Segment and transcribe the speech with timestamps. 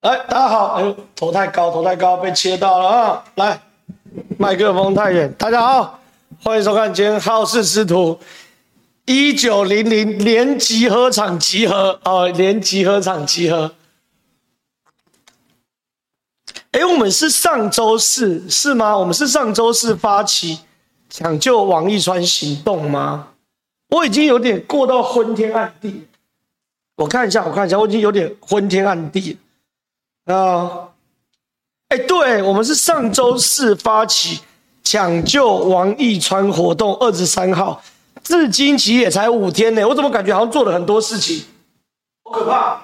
[0.00, 0.74] 来，大家好。
[0.74, 3.24] 哎呦，头太高，头太高，被切到了啊！
[3.34, 3.60] 来，
[4.38, 5.32] 麦克风太远。
[5.36, 5.98] 大家好，
[6.44, 8.14] 欢迎收看今天《好事之徒》
[9.06, 13.72] 一九零零年集合场集合哦，连集合场集合。
[16.70, 18.96] 哎，我们是上周四是吗？
[18.96, 20.60] 我们是上周四发起
[21.10, 23.30] 抢救王一川行动吗？
[23.88, 26.06] 我已经有点过到昏天暗地。
[26.94, 29.36] 我看一下，我看一下，我已经有点昏天暗地
[30.34, 30.88] 啊！
[31.88, 34.40] 哎，对，我们是上周四发起
[34.82, 37.82] 抢救王义川活动，二十三号，
[38.22, 39.86] 至今其实也才五天呢。
[39.88, 41.44] 我怎么感觉好像做了很多事情？
[42.24, 42.82] 好可怕！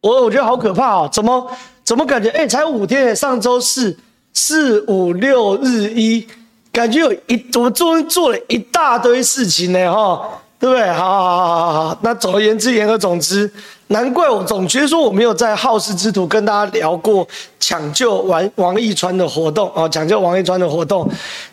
[0.00, 1.08] 我我觉得好可怕啊！
[1.08, 1.50] 怎么
[1.82, 2.30] 怎么感觉？
[2.30, 3.98] 哎，才五天，上周四
[4.32, 6.26] 四五六日一。
[6.72, 10.90] 感觉有一，我们终于做了一大堆事情呢，哈，对不对？
[10.94, 11.98] 好好好好好好。
[12.00, 13.50] 那总而言之，言而总之，
[13.88, 17.28] 难怪我总觉得说我没有在好事之徒跟大家聊过
[17.60, 21.06] 抢救王王义川的活动啊，抢救王义川的活动。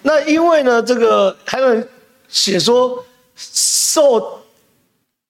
[0.04, 1.86] 那因为呢，这个还有人
[2.30, 3.04] 写说
[3.36, 4.40] 受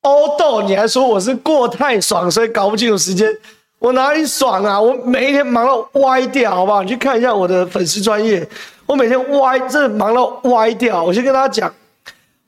[0.01, 3.27] 殴斗，你还说我是过太爽，所以搞不清楚时间。
[3.79, 4.79] 我哪里爽啊？
[4.79, 6.83] 我每一天忙到歪掉，好不好？
[6.83, 8.47] 你去看一下我的粉丝专业。
[8.85, 11.03] 我每天歪，真的忙到歪掉。
[11.03, 11.73] 我先跟大家讲，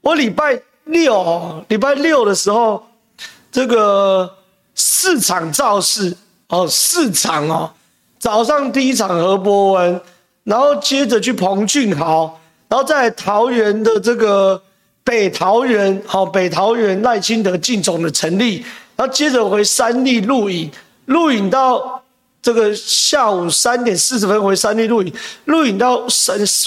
[0.01, 2.85] 我礼拜六，礼拜六的时候，
[3.51, 4.37] 这个
[4.75, 6.15] 四场造势
[6.49, 7.71] 哦，四场哦。
[8.19, 10.01] 早上第一场何博文，
[10.43, 14.61] 然后接着去彭俊豪，然后在桃园的这个
[15.03, 20.71] 北桃园，好北桃园赖清德进总的成立，然后接着回三立录影，
[21.05, 22.02] 录影到。
[22.43, 25.13] 这个下午三点四十分回三立录影，
[25.45, 26.05] 录影到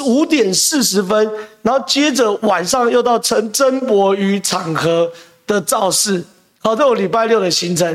[0.06, 5.12] 五点四十分，然后接着晚上又到陈曾柏瑜场合
[5.47, 6.24] 的造势，
[6.60, 7.86] 好，这我礼拜六的行程，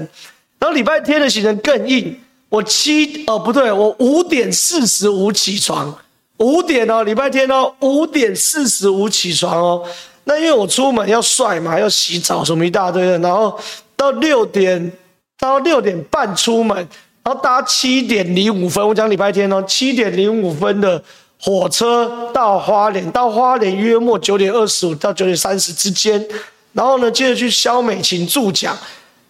[0.59, 2.15] 然后礼拜天的行程更硬，
[2.49, 5.91] 我七哦不对，我五点四十五起床，
[6.37, 9.83] 五点哦，礼拜天哦，五点四十五起床哦，
[10.25, 13.59] 那因为我出门要帅嘛，要洗澡什么一大堆的，然后
[13.95, 14.91] 到六点
[15.39, 16.87] 到六点半出门。
[17.23, 21.01] 然后搭七点零五分，我讲礼拜天哦，七点零五分的
[21.39, 26.25] 火车到花莲，到花莲约莫九点二十五到九点三十之间。
[26.73, 28.75] 然后呢，接着去萧美琴助讲，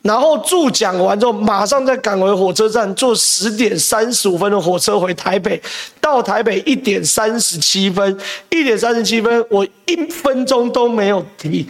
[0.04, 5.62] 然后助讲完之后，马上再赶回火车站，坐十点三十五分的火车回台北。
[6.00, 8.18] 到台北一点三十七分，
[8.50, 11.68] 一点三十七分，我一分钟都没有提，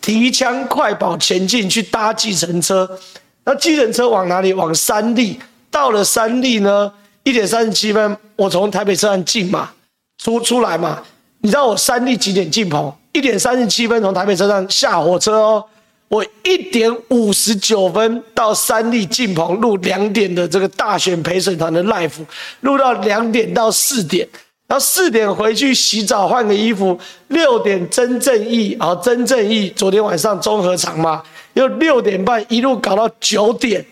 [0.00, 2.88] 提枪快跑前进去搭计程车。
[3.48, 4.52] 那计程车往哪里？
[4.52, 5.40] 往三立。
[5.70, 6.92] 到了三立呢，
[7.22, 9.70] 一点三十七分，我从台北车站进嘛，
[10.22, 11.02] 出出来嘛。
[11.40, 12.92] 你知道我三立几点进棚？
[13.12, 15.64] 一点三十七分从台北车站下火车哦。
[16.08, 22.26] 我一点五十九分到三立进棚录两点的这个大选陪审团的 l i f e
[22.60, 24.28] 录到两点到四点，
[24.66, 26.98] 然后四点回去洗澡换个衣服，
[27.28, 31.22] 六点曾正义啊，曾正义昨天晚上综合场嘛。
[31.54, 33.84] 就六点半一路搞到九点，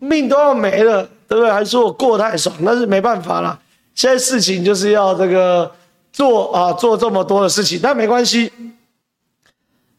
[0.00, 1.50] 命都要没了，对不对？
[1.50, 3.58] 还说我过太爽，那是没办法了。
[3.94, 5.70] 现在事情就是要这个
[6.12, 8.52] 做啊，做这么多的事情，但没关系。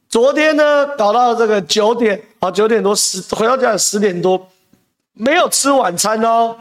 [0.10, 4.48] 昨天呢，搞到这个九点啊，九点多十回到家十点多，
[5.14, 6.56] 没有吃晚餐哦，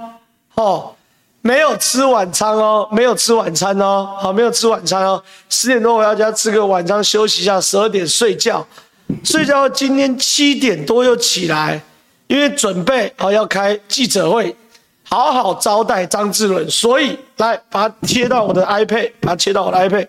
[0.55, 0.95] 哦，
[1.41, 8.67] 没有吃晚餐哦，没有吃晚餐哦，好，没有吃晚餐哦，十点多回到家吃个晚餐休息一下，十二点睡觉。
[9.25, 11.83] 睡觉，今天七点多又起来，
[12.27, 14.55] 因为准备啊要开记者会，
[15.05, 20.09] 好好招待张志伦，所以来把它贴到我的 iPad，把它切到我的 iPad。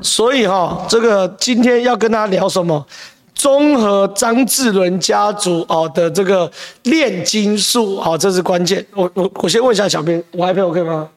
[0.00, 2.86] 所以哈，这个今天要跟大家聊什么？
[3.34, 6.50] 综合张志伦家族哦的这个
[6.84, 8.84] 炼金术，好，这是关键。
[8.92, 11.10] 我我我先问一下小编，我 iPad OK 吗？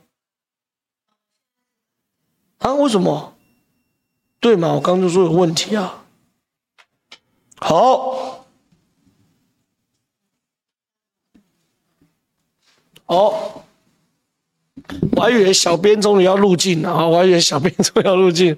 [2.58, 2.74] 啊？
[2.74, 3.34] 为什么？
[4.40, 4.74] 对嘛？
[4.74, 6.04] 我刚就说有问题啊。
[7.58, 8.46] 好，
[13.06, 13.66] 好，
[15.12, 17.06] 我还以为小编终于要入镜了啊！
[17.06, 18.58] 我还以为小编终于要入镜，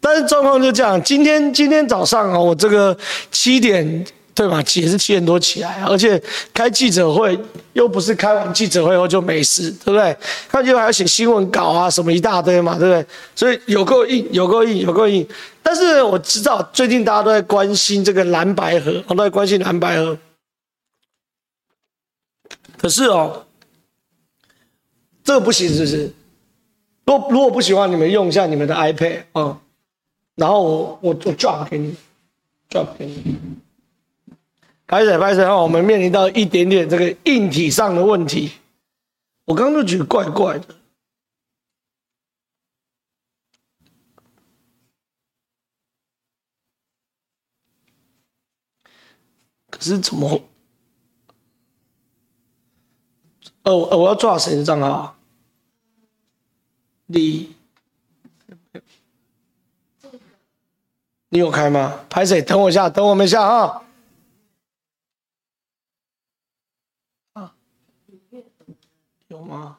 [0.00, 1.02] 但是状况就这样。
[1.02, 2.96] 今天今天早上啊，我这个
[3.30, 4.06] 七点。
[4.34, 6.20] 对嘛，也是七点多起来，而且
[6.54, 7.38] 开记者会
[7.74, 10.16] 又不是开完记者会后就没事，对不对？
[10.48, 13.06] 开记者会还要写新闻稿啊，什么一大堆嘛，对不对？
[13.34, 15.26] 所以有够硬，有够硬，有够硬。
[15.62, 20.16] 但是我知道最近大家都在关心这个蓝白河，我都在关心蓝白河。
[22.78, 23.44] 可是哦，
[25.22, 26.12] 这个不行，是不是？
[27.04, 29.60] 如果如果不喜欢，你们用一下你们的 iPad 啊、
[30.36, 31.94] 然后我我我 drop 给你。
[32.70, 33.36] drop 给你。
[34.92, 38.52] 开始，开始哈，我们面临到一点点这个硬体上的问题。
[39.46, 40.66] 我刚刚就觉得怪怪的，
[49.70, 50.28] 可是怎么？
[53.62, 55.16] 哦哦，我要抓谁的账号？
[57.06, 57.56] 你，
[61.30, 62.04] 你有开吗？
[62.10, 62.42] 拍谁？
[62.42, 63.42] 等我一下，等我们一下！
[63.42, 63.82] 啊，
[69.42, 69.76] 有吗？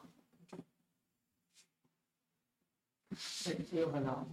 [3.46, 4.26] 哎，没有看到。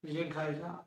[0.00, 0.82] 你先开一下。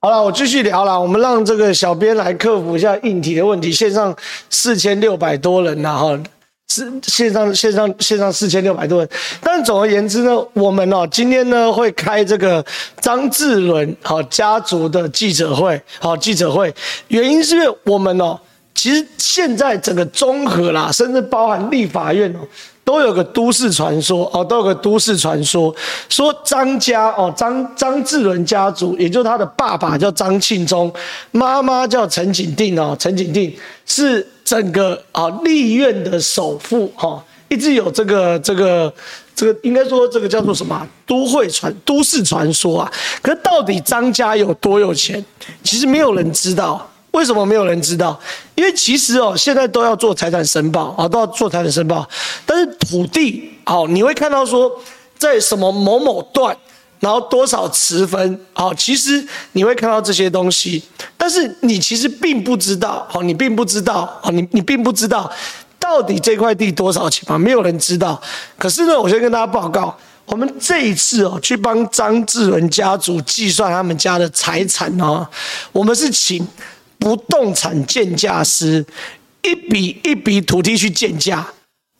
[0.00, 1.00] 好了，我继续聊了。
[1.00, 3.70] 我们让这个小编来克服一下硬体的问题。
[3.72, 4.16] 线上
[4.50, 6.20] 四千六百多人呐，哈，
[6.68, 9.08] 是线上线上线上四千六百多人。
[9.40, 12.64] 但总而言之呢，我们哦今天呢会开这个
[13.00, 16.74] 张志伦好家族的记者会，好记者会，
[17.08, 18.40] 原因是因为我们哦，
[18.82, 22.38] 其实现在整个综合啦，甚至包含立法院哦。
[22.82, 25.72] 都有个都市传说哦，都有个都市传说，
[26.08, 30.92] 说张家哦，张张志伦家族，也就是他的爸爸叫张庆忠，
[31.30, 33.56] 妈妈叫陈景定哦，陈景定
[33.86, 38.92] 是整个啊立院的首富哈，一直有这个这个
[39.36, 42.92] 这个，应该说这个叫做什么都会传都市传说啊，
[43.22, 45.24] 可是到底张家有多有钱，
[45.62, 46.88] 其实没有人知道。
[47.12, 48.18] 为什么没有人知道？
[48.54, 52.08] 因为其实哦，现在都要做财产申报啊，都要做财产申报。
[52.44, 54.70] 但是土地哦，你会看到说，
[55.18, 56.56] 在什么某某段，
[57.00, 60.82] 然后多少持分，哦，其实你会看到这些东西。
[61.16, 65.30] 但是你其实并不知道，哦，你并不知道，哦，你你并不知道
[65.78, 67.38] 到底这块地多少钱吗？
[67.38, 68.20] 没有人知道。
[68.56, 69.94] 可是呢，我先跟大家报告，
[70.24, 75.28] 我们这一次哦，去帮张志伦家族计算他们家的财产哦，
[75.72, 76.46] 我们是请。
[77.02, 78.86] 不动产鉴价师
[79.42, 81.44] 一笔一笔土地去鉴价，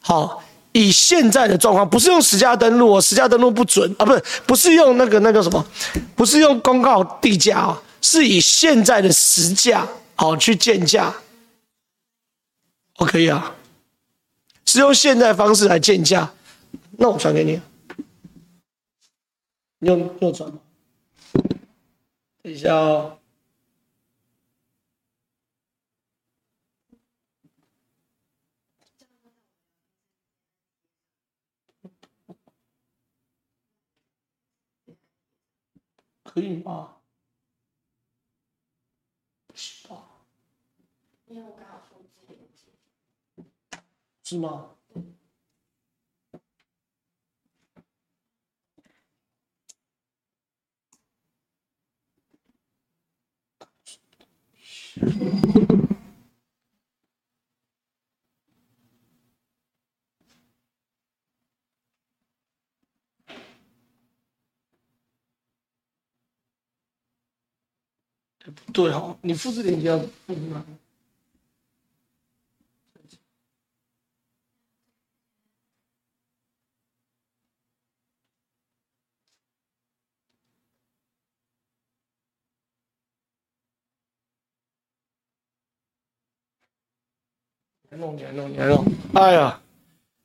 [0.01, 0.41] 好，
[0.71, 5.67] 以现在的状况，不是用实价登录哦，实价登录不准啊，不是，不是用那个那个什么，
[6.15, 11.13] 不是用公告地价啊，是以现在的实价好去鉴价
[12.99, 13.57] ，OK 啊，
[14.65, 16.33] 是用现在方式来鉴价，
[16.99, 17.61] 那我传给你，
[19.81, 20.61] 你用右传吗？
[22.45, 23.19] 等一下哦。
[36.33, 36.97] 可以吗？
[39.55, 40.03] 是吧？
[41.27, 41.83] 因为我刚好
[44.25, 44.71] 是吗？
[68.73, 70.65] 对哈，你复制链接要复制吗？
[87.91, 88.85] 来弄，来弄，来弄！
[89.15, 89.61] 哎呀！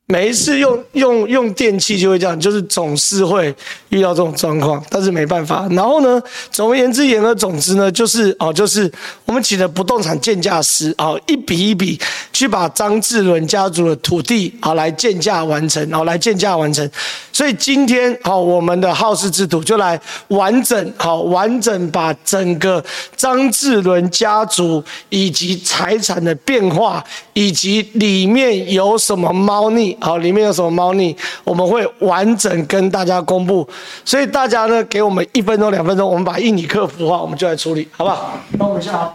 [0.10, 3.54] 每一次用用用电器就会这样，就是总是会
[3.90, 5.68] 遇到这种状况，但是没办法。
[5.72, 8.90] 然后呢，总而言之，言而总之呢，就是哦，就是
[9.26, 12.00] 我们请了不动产鉴价师哦，一笔一笔
[12.32, 16.90] 去把张志伦家族的土地好来鉴价完成，然后来鉴价完成。
[17.34, 20.00] 所以今天好，我们的好事之徒就来
[20.30, 22.82] 完整好完整把整个
[23.18, 29.97] 张志伦家族以及财产的变化，以及里面有什么猫腻。
[30.00, 33.68] 好，里面有什么猫腻，我们会完整跟大家公布。
[34.06, 38.38] 所以大家呢，给我们一分钟、两分钟，我们把印尼客服的话，我们就来处理，好不好？
[38.58, 39.14] 等我一下啊。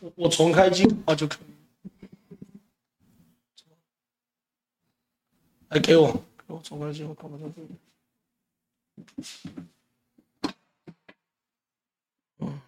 [0.00, 1.54] 我我重开机啊就可以，
[5.68, 7.52] 来给我，给我我总会进入考虑。
[12.38, 12.60] 嗯，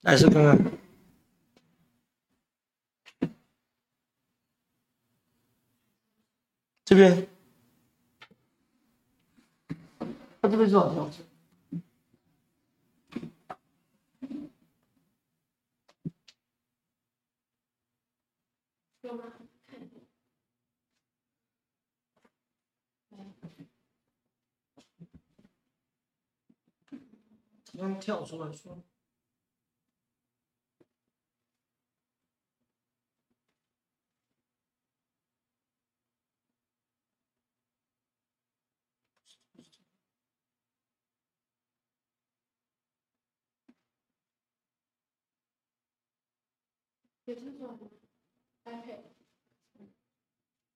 [0.00, 0.58] 来试看看。
[6.84, 7.28] 这边，
[10.42, 11.08] 它这边是多少？
[19.02, 19.24] 有吗？
[27.80, 28.84] 刚跳出来说。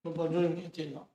[0.03, 1.14] 我保证你电脑。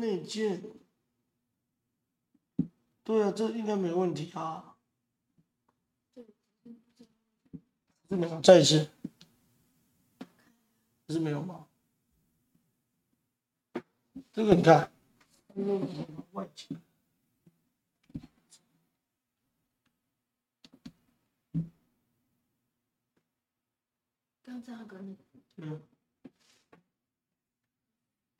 [0.00, 0.62] 内建。
[3.02, 4.76] 对啊，这应该没问题啊。
[8.08, 8.90] 这没有，再一次。
[11.06, 11.66] 不是没有吗？
[14.32, 14.90] 这个你看，
[16.32, 16.80] 外景。
[24.42, 24.98] 刚才那个，
[25.56, 25.82] 嗯，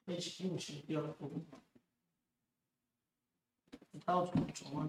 [0.07, 1.47] 一起进去第二步，
[4.05, 4.89] 他要从转弯。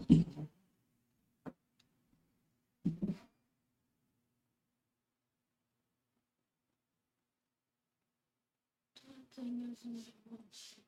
[9.32, 10.84] 这应该是没问题。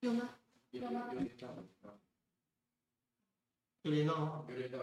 [0.00, 0.38] 有吗？
[0.70, 1.12] 有吗？
[1.12, 1.48] 有点到，
[3.82, 4.78] 有点到，有点到。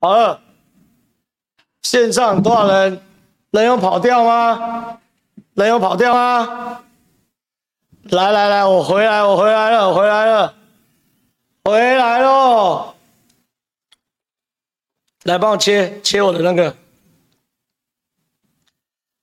[0.00, 0.53] 好了，
[1.94, 3.00] 线上多少人？
[3.52, 4.98] 人有跑掉吗？
[5.54, 6.80] 人有跑掉吗？
[8.02, 10.54] 来来来，我回来，我回来了，我回来了，
[11.62, 12.94] 回来喽。
[15.22, 16.76] 来帮我切切我的那个，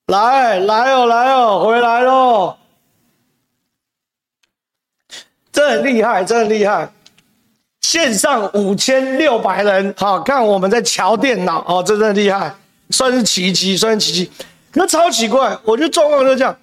[0.07, 2.57] 来来哦来哦回来喽，
[5.51, 6.89] 这很厉害，这很厉害，
[7.91, 12.49] 线上五千六百人，好看我们在瞧电脑哦，真的厉害，
[12.89, 14.31] 算是奇迹，算是奇迹。
[14.75, 16.55] 那超奇怪，我觉得状况就是这样，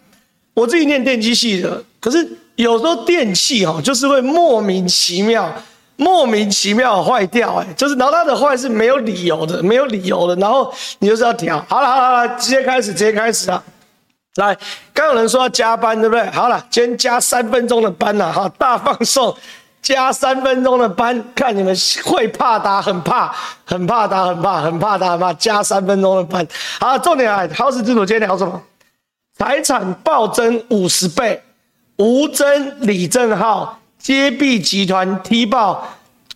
[0.54, 5.54] 我自己念电机系的，可是有时候电器哦，就是会莫名其妙。
[5.97, 11.62] 莫名其妙坏掉，哎，就是，然后它的坏是没有理由的，没有理由的，然后你就是要调。
[11.68, 13.62] 好了好了好了，直接开始，直接开始啊！
[14.37, 14.56] 来，
[14.94, 16.25] 刚有人说要加班，对不对？
[16.30, 19.37] 好了，今天加三分钟的班了，哈，大放送，
[19.80, 26.47] 加三分钟的班，看你们会怕打，很怕，很怕打，很怕，很怕打，很怕加三分钟的班。
[26.78, 28.61] 好，重点来，好事之徒今天聊什么？
[29.38, 31.42] 财产暴增五十倍，
[31.97, 33.68] 吴峥、李正皓。
[33.99, 35.85] 揭弊集团踢爆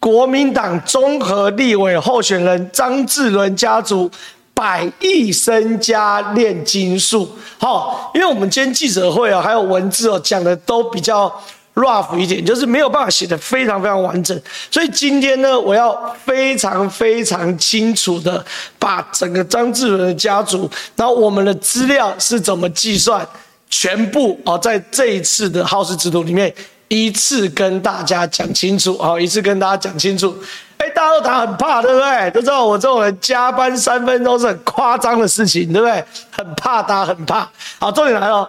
[0.00, 4.10] 国民党综合立委候选人张智伦家族
[4.52, 7.30] 百亿身家炼金术。
[7.58, 11.32] 好，因为我们今天记者会啊，还有文字哦，讲的都比较
[11.74, 14.40] rough 一点，就是没有办法写的非常非常完整。
[14.70, 18.44] 所以今天呢，我要非常非常清楚的
[18.78, 23.26] 把整个张志伦的家族，然后我们的资料是怎么计算，
[23.68, 26.54] 全部哦，在这一次的好事之徒里面。
[26.88, 30.36] 一次跟大家讲清楚，好，一次跟大家讲清楚。
[30.76, 32.30] 哎，大家都很怕，对不对？
[32.32, 36.04] 都知道我这种人加班三分钟是很夸张的事情，对不对？
[36.30, 37.48] 很怕，大家很怕。
[37.78, 38.46] 好，重点来了，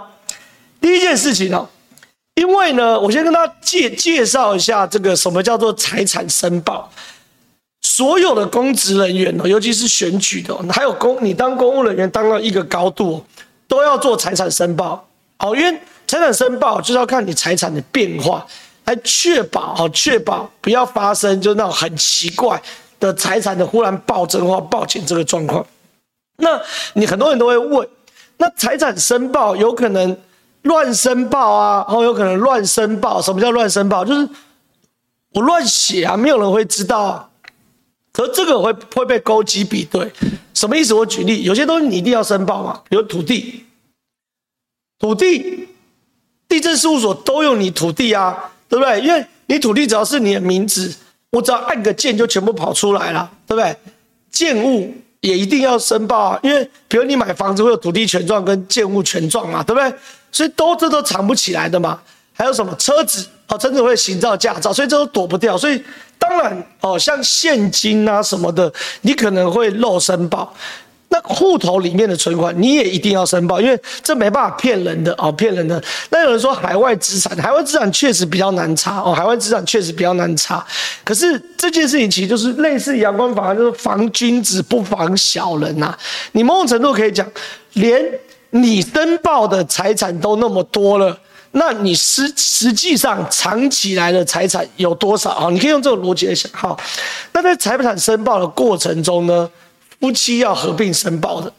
[0.82, 1.66] 第一件事情哦，
[2.36, 6.92] 因为呢，我先跟大家介介绍一下这个什么叫做财产申报。
[7.82, 13.24] 所有的公职人员哦，尤其是选举的，还有公你当公务人员当到一个高度，
[13.68, 15.08] 都要做财产申报。
[15.38, 15.80] 好，因为。
[16.06, 18.46] 财产申报就是要看你财产的变化，
[18.84, 22.62] 来确保哦，确保不要发生就那种很奇怪
[23.00, 25.66] 的财产的忽然暴增或暴减这个状况。
[26.38, 26.62] 那
[26.94, 27.88] 你很多人都会问，
[28.38, 30.16] 那财产申报有可能
[30.64, 33.22] 乱申报啊，或有可能乱申报？
[33.22, 34.04] 什么叫乱申报？
[34.04, 34.28] 就是
[35.32, 37.30] 我乱写啊，没有人会知道啊。
[38.12, 40.12] 可是这个会会被勾稽比对，
[40.54, 40.94] 什么意思？
[40.94, 43.66] 我举例，有些东西你一定要申报嘛，比如土地，
[45.00, 45.70] 土地。
[46.46, 49.02] 地政事务所都有你土地啊，对不对？
[49.02, 50.94] 因为你土地只要是你的名字，
[51.32, 53.76] 我只要按个键就全部跑出来了，对不对？
[54.30, 59.92] 建物也一定要申报啊，因为比如你买房子会有土地权状跟建物权状嘛，对不对？
[60.34, 61.98] 所以都这都藏不起来的嘛。
[62.36, 65.56] 还有什么车子哦，车子会行照、驾照，所以这都躲不掉。
[65.56, 65.82] 所以
[66.18, 70.52] 当然哦，像现金啊什么的，你可能会漏申报。
[71.10, 75.80] 那户头里面的存款你也一定要申报，因为这没办法骗人的哦，骗人的。
[76.10, 80.66] 那有人说海外资产，海外资产确实比较难查哦，海外资产确实比较难查。
[81.04, 86.00] 可是这件事情其实就是类似阳光法案，就是防君子不防小人呐、啊。
[86.32, 87.30] 你某种程度可以讲，
[87.74, 88.04] 连
[88.54, 91.18] 你申报的财产都那么多了，
[91.52, 95.50] 那你实实际上藏起来的财产有多少啊？
[95.50, 96.52] 你可以用这个逻辑来想。
[96.54, 96.80] 好，
[97.32, 99.50] 那在财产申报的过程中呢？
[100.00, 101.52] 夫妻要合并申报的，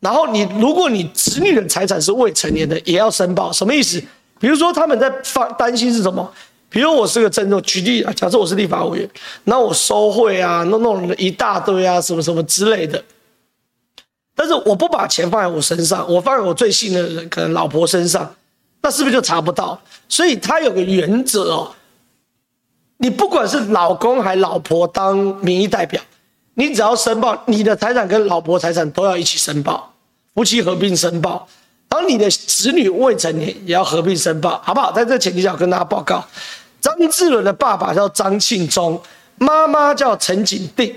[0.00, 3.52] 然后你如果你子女的财产是未成年的，也要申报。
[3.52, 4.02] 什么意思？
[4.40, 6.28] 比如说他们在发担心是什么？
[6.70, 9.10] 比如我是个政治，举例啊，假设我是立法委员，
[9.44, 13.02] 那我收贿啊，弄弄一大堆啊，什么什么之类的。
[14.42, 18.28] 但是我不把钱放在我身上，我放在我最信任的人，可能老婆身上，
[18.80, 19.80] 那是不是就查不到？
[20.08, 21.72] 所以他有个原则哦，
[22.96, 26.02] 你不管是老公还老婆当民意代表。
[26.54, 29.94] 你只要申报你的财产跟老婆财产都要一起申报，
[30.34, 31.46] 夫妻合并申报，
[31.88, 34.90] 当你的子女未成年也要合并申报，好不好？
[34.90, 36.24] 在这前提下，我跟大家报告，
[36.80, 39.00] 张志伦的爸爸叫张庆忠，
[39.36, 40.92] 妈妈叫陈景定。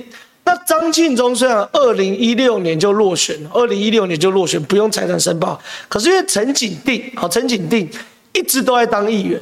[0.46, 5.60] 那张庆忠虽然二零一六年就落选了，二零一六年就落选，不用财产申报，
[5.90, 7.90] 可是因为陈景定，好，陈景定
[8.32, 9.42] 一直都在当议员。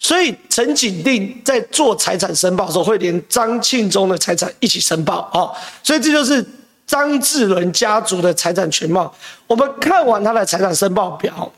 [0.00, 5.52] 所以陈景定在做财产申报的时候，会连张庆忠的财产一起申报哦。
[5.82, 6.46] 所以这就是
[6.86, 9.12] 张志伦家族的财产全貌。
[9.48, 11.52] 我们看完他的财产申报表，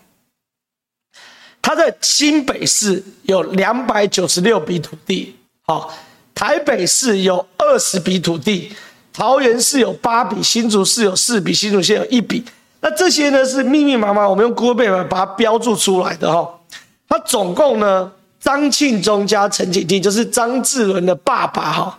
[1.61, 5.93] 他在新北市有两百九十六笔土地，好，
[6.35, 8.73] 台北市有二十笔土地，
[9.13, 12.45] 桃园市有八笔，新竹市有四笔，新竹县有一笔。
[12.81, 16.61] 那这些呢是密密麻麻，我们用 Google Map 把它标注出来的哈。
[17.09, 18.13] 他总共呢。
[18.43, 21.99] 张庆忠加陈景帝，就是张志伦的爸爸哈，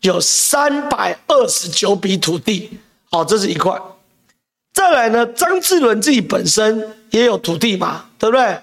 [0.00, 2.78] 有三百二十九笔土地，
[3.10, 3.78] 好，这是一块。
[4.72, 8.58] 再来呢，张志伦自己本身也有土地嘛，对不对？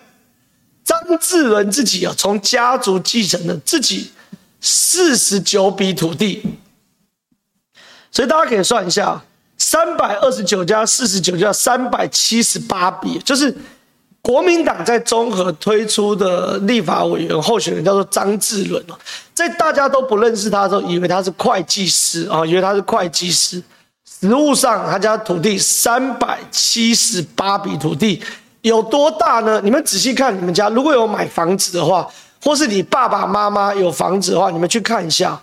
[0.83, 4.11] 张志伦自己啊，从家族继承的自己
[4.63, 6.41] 四十九笔土地，
[8.09, 9.21] 所以大家可以算一下，
[9.59, 13.55] 三百二十九加四十九加三百七十八笔，就是。
[14.25, 18.97] 国民党在综合推出的立法委员候选人叫做张志伦哦，
[19.33, 23.61] 在大家都不认识他的时候，以为他是会计师啊，以为他是会计师。
[24.05, 28.23] 实物上，他家土地三百七十八笔土地，
[28.61, 29.59] 有多大呢？
[29.61, 32.09] 你们仔细看，你们家如果有买房子的话，
[32.43, 35.41] 或是你爸爸妈妈有房子的话，你们去看一下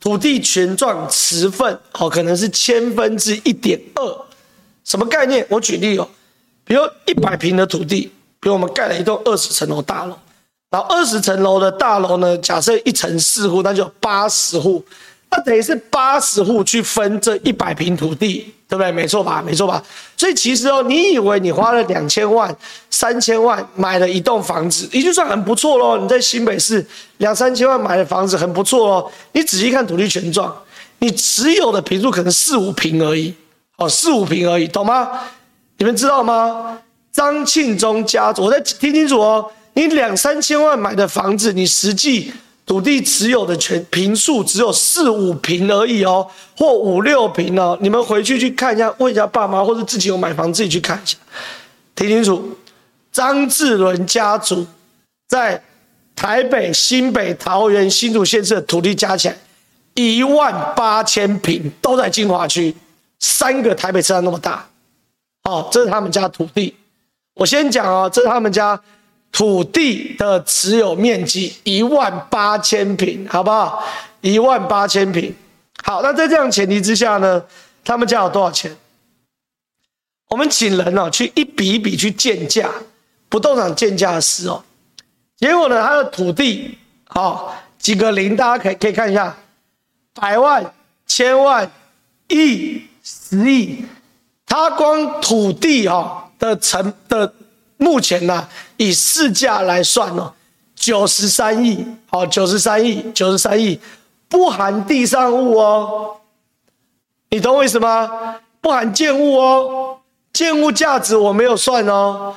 [0.00, 4.24] 土地权状持份哦，可能是千分之一点二，
[4.84, 5.46] 什么概念？
[5.48, 6.08] 我举例哦。
[6.64, 10.16] 比如一百平的土地，比如我们盖了一栋二十层楼大楼，
[10.70, 14.84] 然后二十层楼的大楼呢，假设一层四户，那就八十户，
[15.34, 18.92] 那等于是八十户去分这一百平土地，对不对？
[18.92, 19.42] 没错吧？
[19.44, 19.82] 没错吧？
[20.14, 22.54] 所以其实哦，你以为你花了两千万、
[22.90, 25.96] 三千万买了一栋房子，已经算很不错喽。
[25.96, 29.12] 你在新北市两三千万买的房子很不错哦。
[29.32, 30.54] 你仔细看土地权状，
[30.98, 33.34] 你持有的坪数可能四五坪而已，
[33.78, 35.08] 哦，四五坪而已，懂吗？
[35.78, 36.78] 你们知道吗？
[37.10, 39.50] 张庆忠家族，我再听清楚哦。
[39.72, 42.30] 你两三千万买的房子，你实际
[42.64, 47.76] 土地持有的权坪数只有四五坪而已哦，或五六坪哦。
[47.80, 51.18] 你们回去去看一下，问一下爸妈，或者自己有买房自己去看一下。
[51.94, 52.56] 听清楚，
[53.10, 54.66] 张志伦家族
[55.28, 55.62] 在
[56.14, 59.36] 台北、新北、桃园、新竹县市的土地加起来
[59.94, 62.74] 一万八千坪，都在精华区，
[63.18, 64.66] 三个台北车站那么大。
[65.44, 66.74] 哦，这是他们家土地。
[67.34, 68.80] 我先讲哦，这是他们家
[69.32, 73.82] 土地的持有面积一万八千坪，好不好？
[74.20, 75.34] 一万八千坪。
[75.82, 77.42] 好，那在这样前提之下呢，
[77.84, 78.76] 他们家有多少钱？
[80.28, 82.70] 我们请人哦，去一笔一笔去建价，
[83.28, 84.62] 不动产建价师哦。
[85.36, 89.36] 结果呢，他的土地，好，几个零，大家可以可以看一下，
[90.14, 90.72] 百万、
[91.06, 91.68] 千万、
[92.28, 93.84] 亿、十亿。
[94.46, 97.32] 他光土地哈的成的
[97.78, 98.46] 目前呢，
[98.82, 100.34] 以市价来算哦，
[100.74, 103.78] 九十三亿，好，九十三亿，九十三亿，
[104.28, 106.16] 不含地上物哦，
[107.30, 108.40] 你懂我意思吗？
[108.60, 109.98] 不含建物哦，
[110.32, 112.34] 建物价值我没有算哦，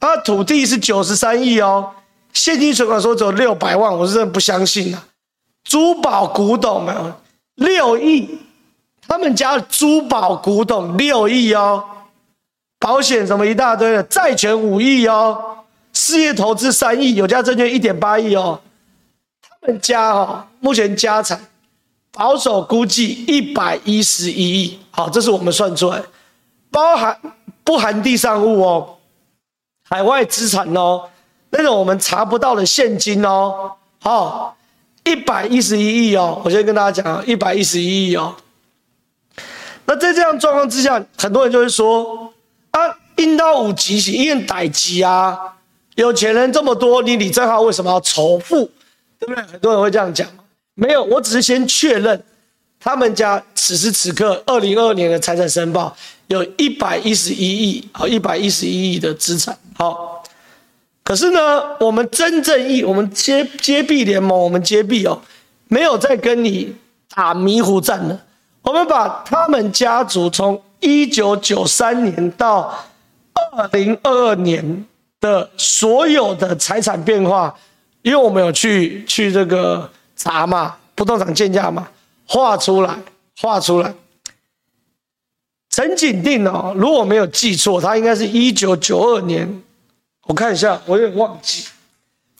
[0.00, 1.90] 他土地是九十三亿哦，
[2.32, 5.04] 现金存款说只有六百万，我是真的不相信啊，
[5.64, 7.18] 珠宝古董啊
[7.56, 8.38] 六亿。
[9.06, 11.84] 他们家珠宝古董六亿哦，
[12.78, 15.58] 保险什么一大堆的，债权五亿哦，
[15.94, 18.60] 事业投资三亿，有价证券一点八亿哦。
[19.42, 21.40] 他们家哦，目前家产
[22.12, 26.02] 保守估计一百一十一亿，好，这是我们算出来，
[26.70, 27.18] 包含
[27.64, 28.98] 不含地上物哦，
[29.88, 31.08] 海外资产哦，
[31.50, 34.56] 那种我们查不到的现金哦，好，
[35.04, 38.36] 一百一十一亿哦，我先跟大家讲，一百一十一亿哦。
[39.86, 42.32] 那在这样状况之下，很多人就会说：
[42.70, 42.80] 啊，
[43.16, 45.56] 应到五级是应逮级啊，
[45.94, 48.70] 有钱人这么多，你李正浩为什么要仇富？
[49.18, 49.42] 对不对？
[49.44, 50.28] 很多人会这样讲。
[50.74, 52.20] 没有，我只是先确认，
[52.80, 59.56] 他们家此时此刻二零二二年的财产申报有一百一十一亿啊，一百一十一亿的资产。
[59.76, 60.22] 好，
[61.04, 61.40] 可是呢，
[61.78, 65.20] 我们真正意，我们接接币联盟，我们接币哦，
[65.68, 66.74] 没有在跟你
[67.14, 68.20] 打迷糊战了。
[68.62, 72.74] 我们把他们家族从一九九三年到
[73.52, 74.84] 二零二二年
[75.24, 77.58] 的所有的财产变化，
[78.02, 81.88] 因为我们有去去这个查嘛，不动产建价嘛，
[82.26, 82.94] 画出来，
[83.40, 83.94] 画出来。
[85.70, 89.62] 陈景定哦，如果没有记错，他应该是一九九二年，
[90.24, 91.68] 我看一下，我有点忘记。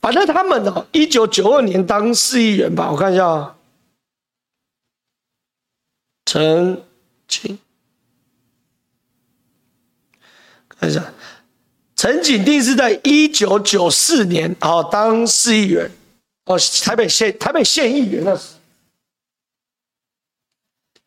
[0.02, 3.54] 反正他们哦，一九九二年当市议员吧，我看一下。
[6.26, 6.82] 陈
[7.26, 7.58] 景，
[10.68, 11.13] 看一下，
[11.96, 15.90] 陈景定是在一九九四年哦当市议员
[16.46, 18.54] 哦，台北县台北县议员那时。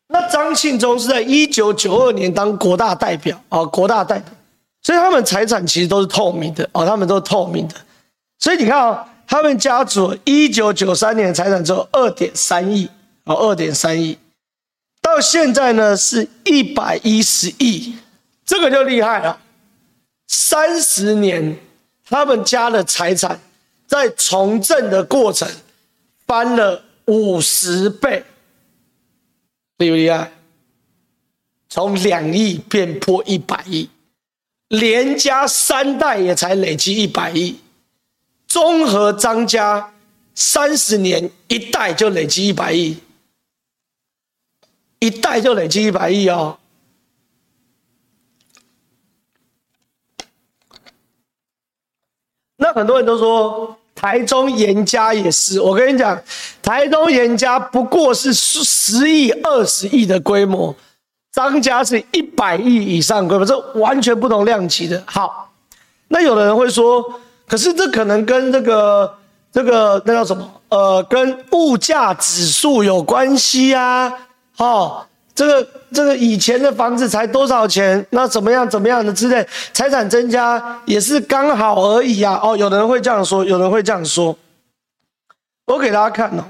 [0.08, 4.32] 那张庆忠是在一九九二年当国大代表哦，国大代表，
[4.82, 7.74] 所以他们财产其实都是透明的哦，他们都是透明的。
[8.38, 12.88] 所以你看哦，他们家族一九九三年财产只有二点三亿
[13.24, 14.16] 哦，二点三亿。
[15.02, 17.94] 到现在呢是一百一十亿，
[18.46, 19.38] 这个就厉害了。
[20.28, 21.58] 三十年，
[22.04, 23.40] 他们家的财产
[23.86, 25.48] 在从政的过程
[26.26, 28.22] 翻了五十倍，
[29.78, 30.30] 厉不厉害？
[31.70, 33.88] 从两亿变破一百亿，
[34.68, 37.58] 连家三代也才累积一百亿，
[38.46, 39.92] 综合张家
[40.34, 42.98] 三十年一代就累积一百亿。
[45.00, 46.58] 一代就累积一百亿哦，
[52.68, 56.20] 那很多人都说台中颜家也是，我跟你讲，
[56.62, 60.74] 台中颜家不过是十亿、二十亿的规模，
[61.32, 65.02] 张家是一百亿以上规模，这完全不同量级的。
[65.06, 65.50] 好，
[66.08, 67.02] 那有的人会说，
[67.46, 69.14] 可是这可能跟这个
[69.50, 70.46] 这个那叫什么？
[70.68, 74.12] 呃，跟物价指数有关系啊。
[74.58, 75.06] 哦，
[75.38, 78.04] 这个这个以前的房子才多少钱？
[78.10, 82.40] 那怎么样怎么样的之类，财产增加也是刚好而已啊。
[82.42, 84.36] 哦，有的人会这样说，有人会这样说。
[85.66, 86.42] 我给大家看哦，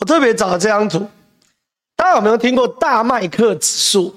[0.00, 1.08] 我特别找了这张图，
[1.94, 4.16] 大家有没有听过大麦克指数？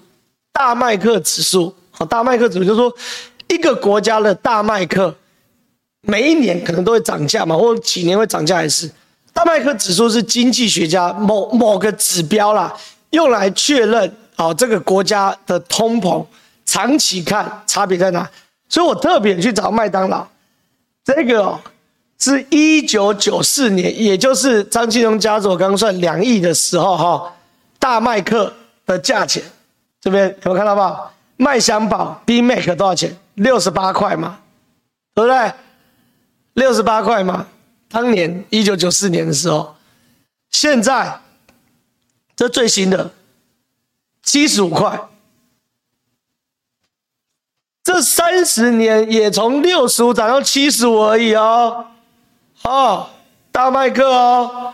[0.52, 2.92] 大麦克指数，好，大麦克指数就是说
[3.50, 5.16] 一个国家的大麦克
[6.02, 8.90] 每一年可能都会涨价嘛，或者几年会涨价还是？
[9.38, 12.76] 大麦克指数是经济学家某某个指标啦，
[13.12, 16.26] 用来确认哦这个国家的通膨
[16.66, 18.28] 长期看差别在哪，
[18.68, 20.26] 所以我特别去找麦当劳，
[21.06, 21.60] 这个哦
[22.18, 27.32] 是一九九四年，也就是张庆忠家族刚算两亿的时候哈，
[27.78, 28.52] 大麦克
[28.88, 29.44] 的价钱
[30.02, 31.12] 这边有没有看到吧？
[31.36, 33.16] 麦香堡 Big Mac 多少钱？
[33.36, 34.40] 六十八块嘛，
[35.14, 35.54] 对不对？
[36.54, 37.46] 六十八块嘛。
[37.90, 39.76] 当年一九九四年的时候，
[40.50, 41.22] 现在
[42.36, 43.12] 这最新的
[44.22, 45.08] 七十五块，
[47.84, 51.88] 这三十年也从六十五涨到七十五而已哦。
[52.64, 53.10] 哦，
[53.52, 54.74] 大麦克哦。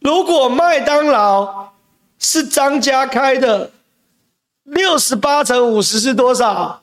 [0.00, 1.72] 如果麦当劳
[2.18, 3.70] 是张家开的，
[4.64, 6.82] 六十八乘五十是多少？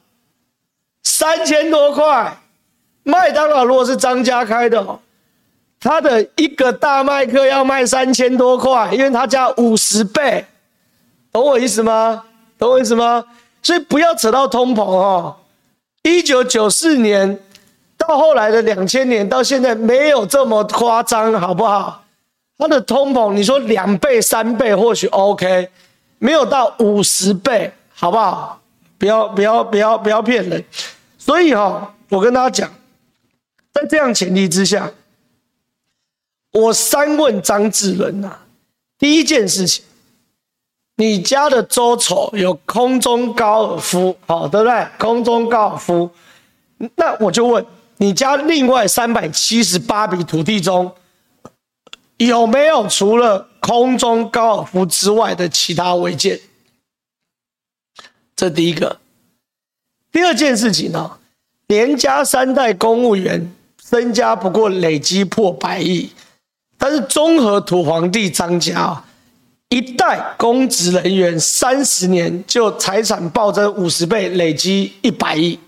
[1.04, 2.42] 三千多块。
[3.04, 5.00] 麦当劳如果是张家开的，
[5.80, 10.46] 他的一个大麦克要卖三千多块，因为他加五十倍，
[11.32, 12.24] 懂我意思吗？
[12.58, 13.24] 懂我意思吗？
[13.64, 15.36] 所以不要扯到通膨哦。
[16.04, 17.40] 一九九四年
[17.98, 22.04] 到后来的两千年到现在没有这么夸张，好不好？
[22.58, 25.70] 它的通膨你说两倍三倍或许 OK，
[26.18, 28.60] 没有到五十倍，好不好？
[28.98, 30.64] 不要不要不要不要骗人。
[31.18, 32.79] 所以哈，我跟大家讲。
[33.80, 34.92] 在这样前提之下，
[36.52, 38.40] 我三问张志伦呐，
[38.98, 39.84] 第一件事情，
[40.96, 44.88] 你家的周丑有空中高尔夫，好，对不对？
[44.98, 46.12] 空中高尔夫，
[46.96, 47.66] 那我就问，
[47.98, 50.94] 你家另外三百七十八笔土地中，
[52.18, 56.40] 有没有除了空中高尔夫之外的其他违建？
[58.36, 59.00] 这第一个。
[60.12, 61.20] 第二件事情呢，
[61.68, 63.54] 连家三代公务员
[63.90, 66.12] 身家不过累积破百亿。
[66.78, 69.04] 但是中和土皇帝张家，
[69.70, 75.60] 一代公职人员三十年就财产暴增五十倍，累积一百亿。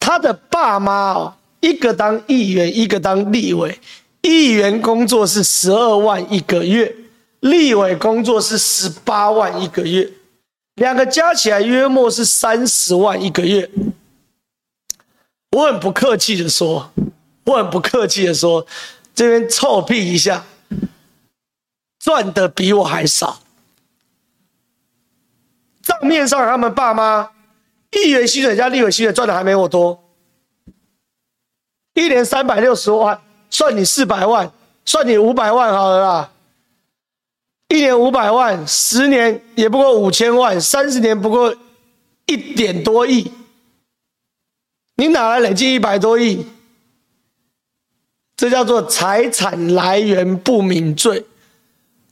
[0.00, 3.78] 他的爸妈哦，一个当议员，一个当立委。
[4.22, 6.94] 议员工作是十二万一个月，
[7.40, 10.10] 立委工作是十八万一个月，
[10.76, 13.70] 两个加起来约莫是三十万一个月。
[15.54, 16.90] 我很不客气的说，
[17.44, 18.66] 我很不客气的说。
[19.14, 20.44] 这边臭屁一下，
[22.00, 23.38] 赚的比我还少。
[25.80, 27.30] 账面上他们爸妈，
[27.92, 30.02] 议员薪水加立委薪水赚的还没我多，
[31.94, 34.50] 一年三百六十万，算你四百万，
[34.84, 36.32] 算你五百万好了啦。
[37.68, 41.54] 一年五百万，十年也不过五千万，三十年不过
[42.26, 43.30] 一点多亿，
[44.96, 46.46] 你哪来累计一百多亿？
[48.36, 51.24] 这叫做财产来源不明罪。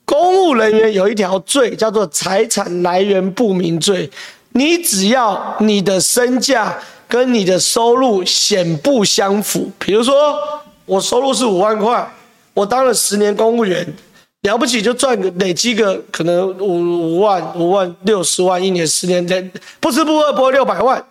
[0.05, 4.09] 公务人员有一条罪叫做财产来源不明罪。
[4.51, 10.37] 你只要你的身价跟你的收入显不相符，比如说
[10.85, 12.11] 我收入是五万块，
[12.53, 13.93] 我当了十年公务员，
[14.41, 21.03] 了不起就赚个累积个可能五五万、五万六十万一年，十年不吃不喝不会六百万，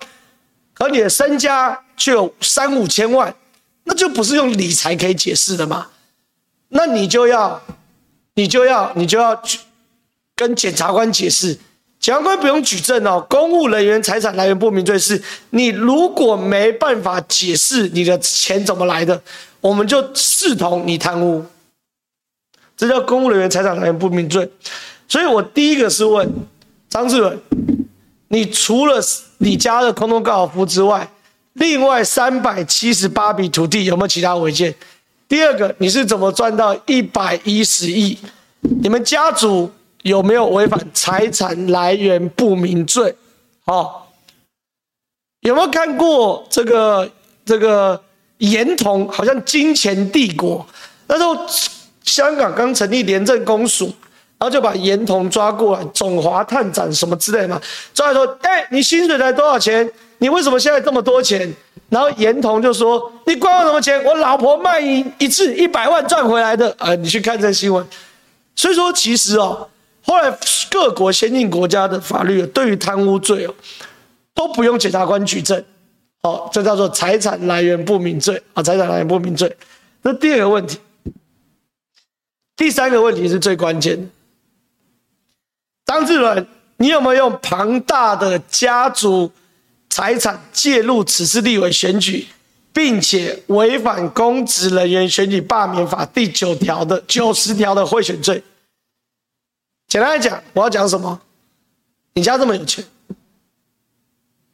[0.75, 3.35] 可你的身家却有三五千万。
[3.85, 5.89] 那就不是用理财可以解释的嘛？
[6.69, 7.61] 那你就要，
[8.35, 9.59] 你就要，你就要去
[10.37, 11.59] 跟检察官解释。
[11.99, 13.27] 检察官不用举证哦。
[13.29, 19.21] 公务人员财产来源不明罪是，你如果没办法解释你的钱怎么来的，
[19.61, 21.45] 我们就视同你贪污。
[22.77, 24.49] 这叫公务人员财产来源不明罪。
[25.09, 26.33] 所以我第一个是问
[26.89, 27.37] 张志伦，
[28.33, 28.99] 你除了
[29.38, 31.07] 你家的空中高尔夫之外，
[31.53, 34.75] 另外三百七十八笔土地有没有其他违建？
[35.29, 38.18] 第二个，你是怎么赚到一百一十亿？
[38.61, 43.14] 你们家族有没有违反财产来源不明罪？
[43.66, 44.11] 好，
[45.40, 47.11] 有没有看过这个
[47.45, 48.03] 这个
[48.38, 49.07] 严童？
[49.11, 50.66] 好像金钱帝国
[51.07, 51.37] 那时候
[52.03, 53.92] 香港刚成立廉政公署，
[54.42, 57.62] 然后就把严童抓过来，总华探长什么之类嘛，
[57.94, 61.48] 抓来说：“哎，你薪水才多少钱？”你为什么现在这么多钱？
[61.88, 64.02] 然后严童就说：“你管我什么钱？
[64.02, 67.87] 我老婆卖淫一次一百万赚回来的。”啊，你去看这新闻。
[68.57, 69.68] 所以说，其实哦，
[70.05, 70.37] 后来
[70.68, 73.55] 各国先进国家的法律对于贪污罪哦，
[74.35, 75.64] 都不用检察官举证，
[76.22, 79.57] 哦，这叫做财产来源不明罪啊，财产来源不明罪。
[80.02, 80.81] 那第二个问题，
[82.57, 84.09] 第三个问题是最关键的。
[85.92, 86.46] 张志伦，
[86.78, 89.31] 你有没有用庞大的家族？
[89.90, 92.26] 财产介入此次立委选举，
[92.72, 98.42] 并且违反公职人员选举罢免法第九条的九十条的贿选罪。
[99.87, 101.20] 简单来讲，我要讲什么？
[102.14, 102.83] 你家这么有钱，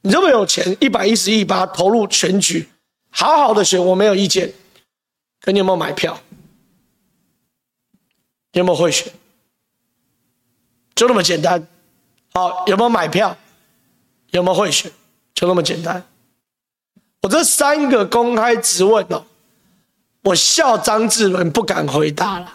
[0.01, 2.69] 你这么有钱，一百一十亿把它投入选举，
[3.11, 4.53] 好好的选，我没有意见。
[5.41, 6.21] 可你有没有买票？
[8.55, 9.13] 有没有贿选？
[10.99, 11.65] 就那么简单。
[12.35, 13.37] 好，有没有买票？
[14.33, 14.91] 有没有贿选？
[15.33, 16.03] 就那么简单，
[17.23, 19.25] 我这三个公开质问哦，
[20.25, 22.53] 我笑张志文不敢回答了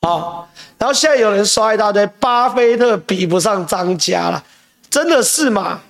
[0.00, 0.48] 啊。
[0.78, 4.42] 然后现在有人刷一大堆，巴菲特比不上张家了，
[4.88, 5.82] 真的是吗？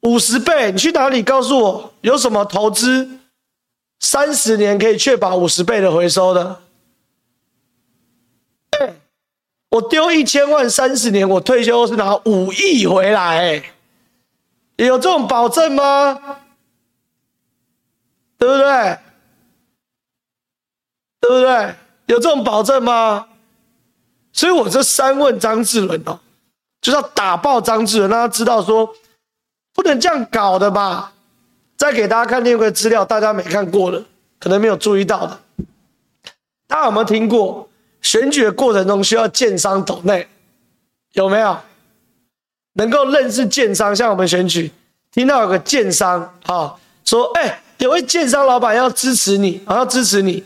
[0.00, 3.08] 五十倍，你去哪里告诉我有什么投资
[4.00, 6.60] 三十年可以确保五十倍的回收的？
[9.76, 13.62] 我丢一千万三十年，我退休是拿五亿回来。
[14.76, 16.14] 有这种保证吗？
[18.38, 18.98] 对不对？
[21.20, 21.74] 对不对？
[22.06, 23.26] 有这种保证吗？
[24.32, 26.20] 所以我这三问张志伦哦，
[26.80, 28.94] 就是要打爆张志伦，让他知道说
[29.74, 31.12] 不能这样搞的吧。
[31.76, 34.02] 再给大家看另一个资料，大家没看过的，
[34.38, 35.38] 可能没有注意到的。
[36.66, 37.68] 大家有没有听过
[38.06, 40.28] 选举的过程中需要建商投内？
[41.14, 41.58] 有没有？
[42.74, 44.70] 能够认识建商，像我们选举
[45.10, 50.44] 听到有个建商啊，说：“哎，有位建商老板要支持你，要支持你。”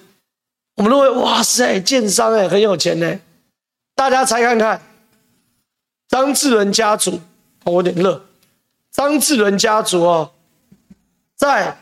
[0.77, 3.20] 我们认为：“哇塞，建商哎，很有钱呢。”
[3.94, 4.81] 大家猜看看，
[6.09, 7.20] 张志伦家族，
[7.64, 8.25] 我有点热。
[8.90, 10.31] 张志伦家族哦，
[11.37, 11.77] 在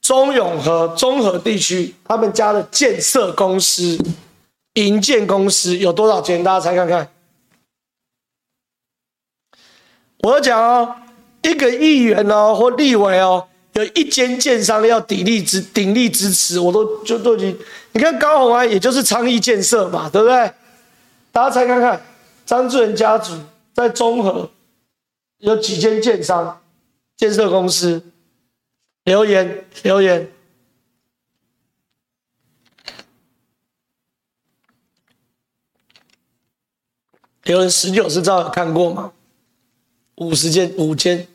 [0.00, 3.96] 中永和中和地区，他们家的建设公司、
[4.74, 6.42] 营建公司有多少钱？
[6.42, 7.10] 大家猜看看。
[10.22, 10.96] 我要讲哦，
[11.42, 17.58] 一个议员哦，或立委哦，有一间建商要鼎力支鼎力支持，我都就都已经。
[17.92, 20.52] 你看高虹安，也就是昌邑建设嘛，对不对？
[21.32, 22.00] 大家猜看看，
[22.44, 23.34] 张志伦家族
[23.74, 24.50] 在中和
[25.38, 26.60] 有几间建商、
[27.16, 28.02] 建设公司？
[29.04, 30.30] 留言留言，
[37.44, 39.12] 有人十九是照有看过吗？
[40.16, 41.26] 五十间五间，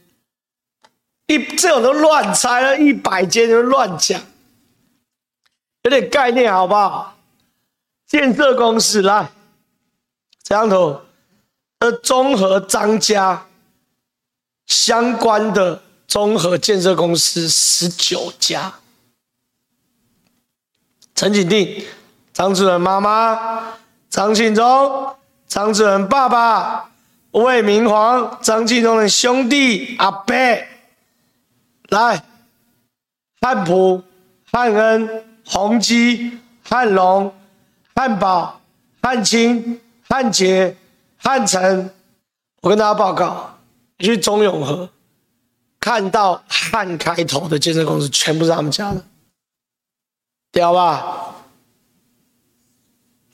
[1.27, 4.21] 一这种都乱猜了，一百间就乱讲，
[5.83, 7.17] 有点概念好不好？
[8.05, 9.31] 建设公司来，
[10.43, 10.99] 这张图，
[11.79, 13.45] 呃，综合张家。
[14.67, 18.73] 相关的综合建设公司十九家，
[21.13, 21.85] 陈景定、
[22.33, 23.77] 张志伦妈妈、
[24.09, 25.15] 张庆忠、
[25.47, 26.91] 张志文爸爸。
[27.31, 30.33] 魏明皇、张庆忠的兄弟阿伯，
[31.89, 32.23] 来，
[33.41, 34.01] 汉普、
[34.49, 37.35] 汉恩、宏基、汉龙、
[37.93, 38.61] 汉宝、
[39.01, 40.77] 汉清、汉杰、
[41.17, 41.89] 汉城，
[42.61, 43.57] 我跟大家报告，
[43.97, 44.89] 你去中永和，
[45.81, 49.03] 看到汉开头的建设公司，全部是他们家的，
[50.53, 51.35] 屌吧？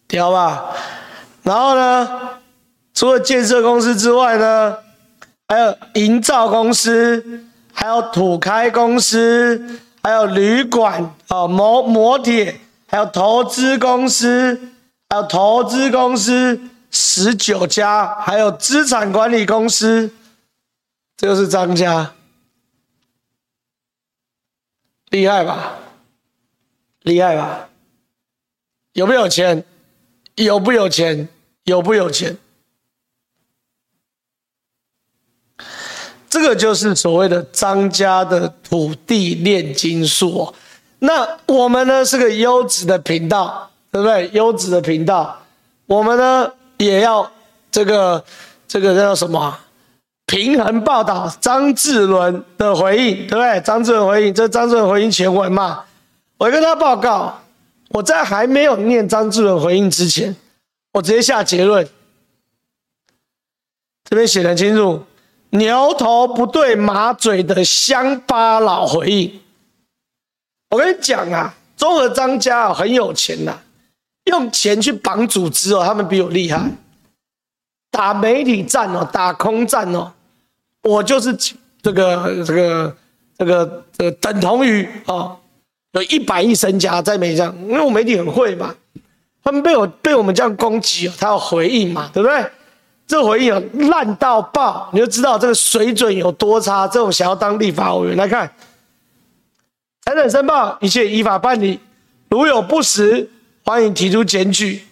[0.08, 0.74] 屌吧？
[1.44, 2.30] 然后呢？
[2.94, 4.78] 除了建设公司之外呢，
[5.48, 14.60] 还有营造公司，还有土开公司，还有旅馆啊，摩摩铁，还有投资公司，
[15.10, 16.60] 还有投资公司
[16.92, 20.14] 十九家，还有资产管理公司，
[21.16, 22.12] 这就是张家，
[25.12, 25.78] 厉害吧？
[27.04, 27.70] 厉害吧？
[28.94, 29.64] 有没有钱？
[30.36, 31.28] 有不有钱？
[31.64, 32.38] 有不有钱？
[36.30, 40.54] 这个就是所谓的张家的土地炼金术哦。
[41.00, 44.30] 那我们呢是个优质的频道，对不对？
[44.32, 45.44] 优质的频道，
[45.86, 47.30] 我们呢也要
[47.70, 48.24] 这个
[48.68, 49.60] 这个叫什么？
[50.28, 53.60] 平衡报道张志伦的回应，对不对？
[53.60, 55.84] 张志伦回应，这张志伦回应全文嘛。
[56.38, 57.41] 我跟他报告，
[57.94, 60.36] 我在还没有念张志文回应之前，
[60.94, 61.88] 我直接下结论，
[64.06, 65.06] 这边写的清楚。
[65.54, 69.42] 牛头不对马嘴的乡巴佬回应，
[70.70, 73.60] 我跟你讲啊，中和张家很有钱呐，
[74.24, 76.72] 用钱去绑组织哦，他们比我厉害，
[77.90, 80.14] 打媒体战哦，打空战哦，
[80.84, 81.36] 我就是
[81.82, 82.98] 这个这个
[83.38, 85.38] 这个这个等同于哦，
[85.94, 88.74] 有一百亿身家在媒体上，因为我媒体很会嘛，
[89.44, 92.46] 他们被我被我们这样攻击，他要回应嘛，对不对？
[93.08, 96.88] 这回应烂到爆，你就知道这个水准有多差。
[96.88, 98.50] 这种想要当立法委员来看，
[100.06, 101.78] 财产申报一切依法办理，
[102.30, 103.30] 如有不实，
[103.66, 104.84] 欢迎提出检举。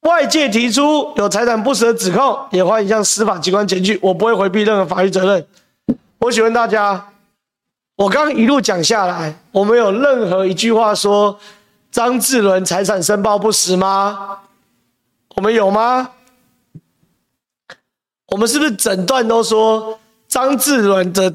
[0.00, 3.98] 外界提出有财产不实的指控，也欢迎向司法机关检举。
[4.02, 5.46] 我不会回避任何法律责任。
[6.18, 7.08] 我请问大家，
[8.00, 11.38] 我刚一路讲下来，我们有任何一句话说
[11.92, 14.38] 张志伦财产申报不实吗？
[15.36, 16.12] 我们有吗？
[18.28, 21.34] 我们是不是整段都说张志伦的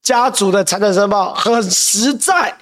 [0.00, 2.56] 家族的财产申报很实在？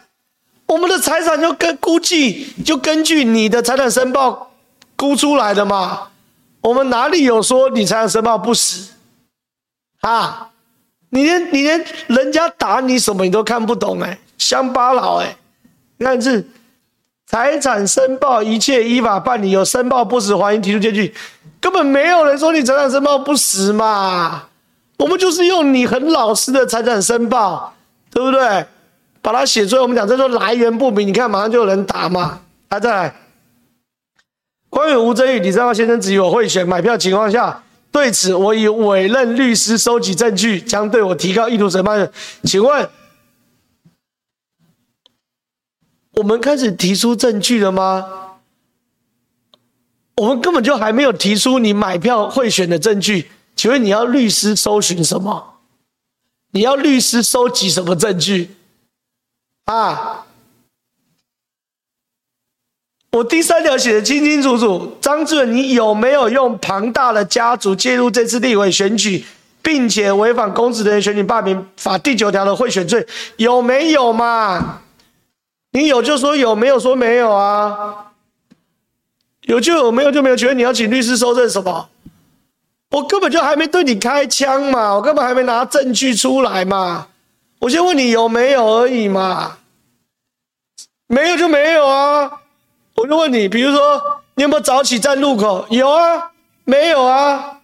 [0.66, 4.50] 我们的财产就跟估计就根据你的财产申报
[4.96, 6.08] 估出来的嘛？
[6.62, 8.90] 我们哪里有说你财产申报不实？
[10.00, 10.50] 啊，
[11.14, 15.36] 你连你连人家打你什么你都看不懂哎，乡巴佬哎，
[15.96, 16.44] 你看是
[17.24, 21.14] 财产申报一切依法办理，有申报不实欢迎提出检举。
[21.60, 24.48] 根本没有人说你财产申报不实嘛，
[24.98, 27.72] 我们就是用你很老实的财产申报，
[28.10, 28.66] 对不对？
[29.22, 32.40] 把它写出来，我们讲这说来源不明，你看马上就有人打嘛。
[32.68, 33.14] 还在，
[34.68, 37.62] 关于吴镇宇、李正浩先生质疑我贿选买票情况下，
[37.94, 42.10] 对此我已委任律师收集证据，将对我提告意图审判。
[42.42, 42.90] 请问，
[46.14, 48.40] 我们开始提出证据了吗？
[50.16, 55.60] 我们根本就还没有提出你买票贿选的证据，请问你要律师搜寻什么？
[56.50, 58.56] 你要律师收集什么证据？
[59.66, 60.23] 啊？
[63.14, 69.24] 我第三条写的清清楚楚，张志文，你有没有用庞大的家族介入这次立委选举，
[69.62, 73.06] 并且违反公职人员选举罢免法第九条的贿选罪？
[73.36, 74.80] 有没有嘛？
[75.70, 78.06] 你有就说有，没有说没有啊？
[79.42, 80.36] 有就有，没有就没有。
[80.36, 81.88] 请问你要请律师收证什么？
[82.90, 87.06] 我根本就还没对你开枪嘛，我根本还没拿证据出来嘛。
[87.60, 89.58] 我先问你有没有而已嘛，
[91.06, 92.40] 没有就没有啊。
[93.04, 94.00] 我就问你，比如说，
[94.34, 95.66] 你有没有早起站路口？
[95.68, 96.30] 有啊，
[96.64, 97.60] 没有啊？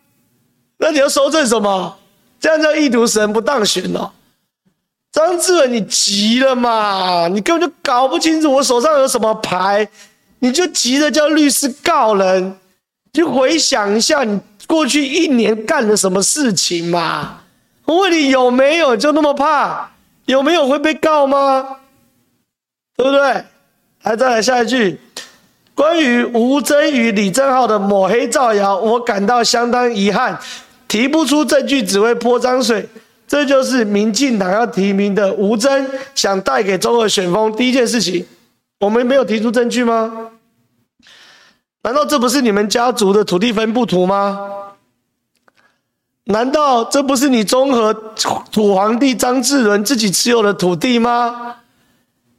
[0.76, 1.97] 那你要搜证什么？
[2.38, 4.11] 这样叫意图神不当选哦。
[5.11, 7.26] 张志伟，你急了嘛？
[7.28, 9.88] 你根本就搞不清楚我手上有什么牌，
[10.41, 12.59] 你就急着叫律师告人。
[13.11, 17.41] 就回想一下，你过去一年干了什么事情嘛？
[17.86, 18.95] 我问你有没有？
[18.95, 19.91] 就那么怕？
[20.26, 21.78] 有没有会被告吗？
[22.95, 23.45] 对不对？
[24.03, 25.01] 来，再来下一句。
[25.75, 30.39] 关于吴峥与李正浩的抹黑造谣，我感到相当遗憾，
[30.87, 32.89] 提不出证据只会泼脏水。
[33.27, 38.27] 这就是民进党要提名的吴峥想带给中和选风第一件事情。
[38.81, 40.31] 我们没有提出证据吗？
[41.83, 44.39] 难道这不是你们家族的土地分布图吗？
[46.25, 47.95] 难道这不是你中和
[48.53, 51.57] 土皇帝张志伦自己持有的土地吗？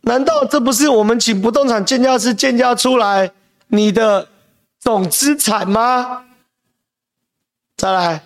[0.02, 3.32] 难道这不是我们请不动产鉴价师鉴价出来
[3.68, 4.28] 你的
[4.80, 6.24] 总资产吗？
[7.78, 8.24] 再来，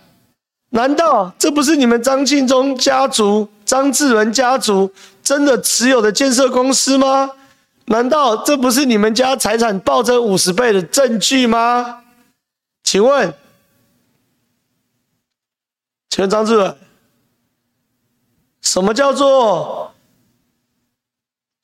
[0.69, 7.31] 难道这不是你们张庆忠家族、张志伦家族真的持有的建设公司吗？
[7.85, 12.03] 难道这不是你们家财产暴增五十倍的证据吗？
[12.83, 13.33] 请问，
[16.09, 16.77] 请问张志伦，
[18.61, 19.94] 什么叫做？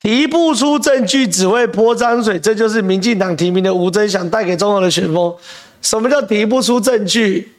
[0.02, 5.36] 提不出证据只会泼脏水，这就是民进党提名的吴峥想带给中和的旋风。
[5.80, 7.52] 什么叫提不出证据？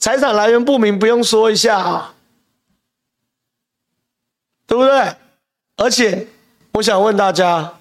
[0.00, 2.14] 财产来源不明，不用说一下啊，
[4.66, 5.14] 对不对？
[5.76, 6.26] 而且
[6.72, 7.74] 我想问大家，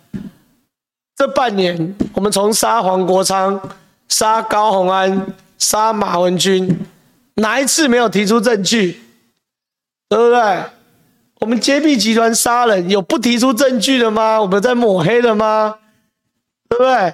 [1.16, 3.60] 这半年我们从杀黄国昌、
[4.08, 5.28] 杀高虹安、
[5.58, 6.86] 杀马文君，
[7.36, 9.02] 哪一次没有提出证据？
[10.08, 10.64] 对不对？
[11.44, 14.40] 我们揭弊集团杀人有不提出证据的吗？
[14.40, 15.76] 我们在抹黑了吗？
[16.70, 17.14] 对不对？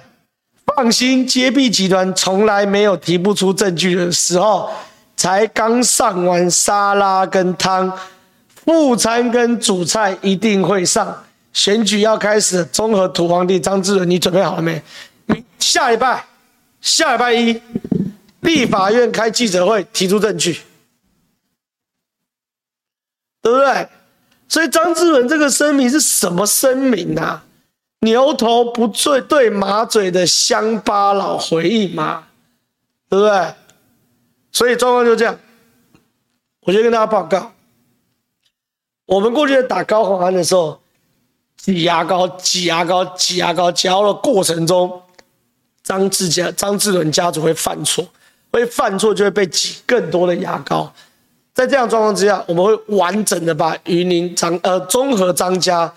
[0.64, 4.70] 放心，揭弊集团从来没有提不出证据的时候，
[5.16, 7.92] 才刚上完沙拉跟汤，
[8.54, 11.24] 副餐跟主菜一定会上。
[11.52, 14.80] 选举要开始，综合土皇帝张志伦，你准备好了没？
[15.58, 16.24] 下礼拜，
[16.80, 17.60] 下礼拜一，
[18.42, 20.60] 立法院开记者会提出证据，
[23.42, 23.88] 对不对？
[24.50, 27.44] 所以张志文这个声明是什么声明啊？
[28.00, 32.24] 牛头不对对马嘴的乡巴佬回应吗？
[33.08, 33.54] 对不对？
[34.50, 35.38] 所以状况就这样。
[36.62, 37.52] 我先跟大家报告，
[39.06, 40.80] 我们过去在打高虹安的时候，
[41.56, 45.00] 挤牙膏、挤牙膏、挤牙膏，挤到的过程中，
[45.84, 48.04] 张志家、张志伦家族会犯错，
[48.50, 50.92] 会犯错就会被挤更多的牙膏。
[51.60, 55.92] 在这样状况之下，我们会完整的把云林张呃中和张家、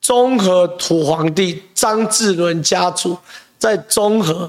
[0.00, 3.18] 中和土皇帝张志伦家族
[3.58, 4.48] 在中和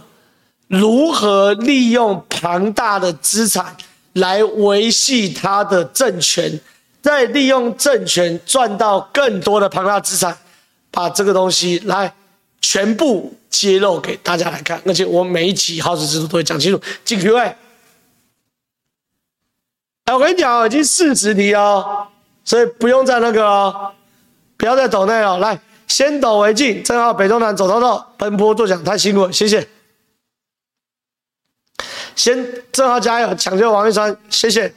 [0.67, 3.75] 如何利用庞大的资产
[4.13, 6.59] 来维系他的政权，
[7.01, 10.37] 再利用政权赚到更多的庞大资产，
[10.91, 12.13] 把这个东西来
[12.61, 16.79] 全部揭露给大家来看，而且我每一期好事之徒都会讲清楚。
[17.03, 17.55] 进 Q&A。
[20.05, 22.07] 哎，我跟你讲，已经四十题哦，
[22.43, 23.93] 所以不用再那个了，
[24.57, 25.37] 不要再抖内了。
[25.37, 29.67] 来，先抖为敬，正好北中南走透透，奔波作响太辛苦了，谢谢。
[32.15, 34.73] 先正好加油，抢救王一川，谢谢。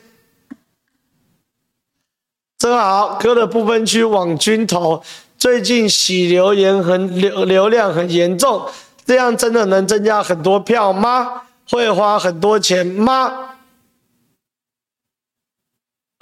[2.58, 5.02] 正好哥的不分区网军头，
[5.36, 8.66] 最近洗留言很流流量很严重，
[9.04, 11.42] 这样真的能增加很多票吗？
[11.68, 13.55] 会花很多钱吗？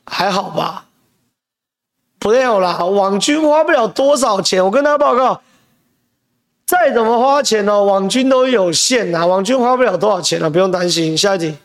[0.07, 0.87] 还好吧，
[2.19, 4.65] 不没有啦，网军花不了多少钱。
[4.65, 5.43] 我跟大家报告，
[6.67, 11.17] 再怎么花钱哦，网军都有限呐，网军花不了多少钱了，不用担心。
[11.17, 11.57] 下一题，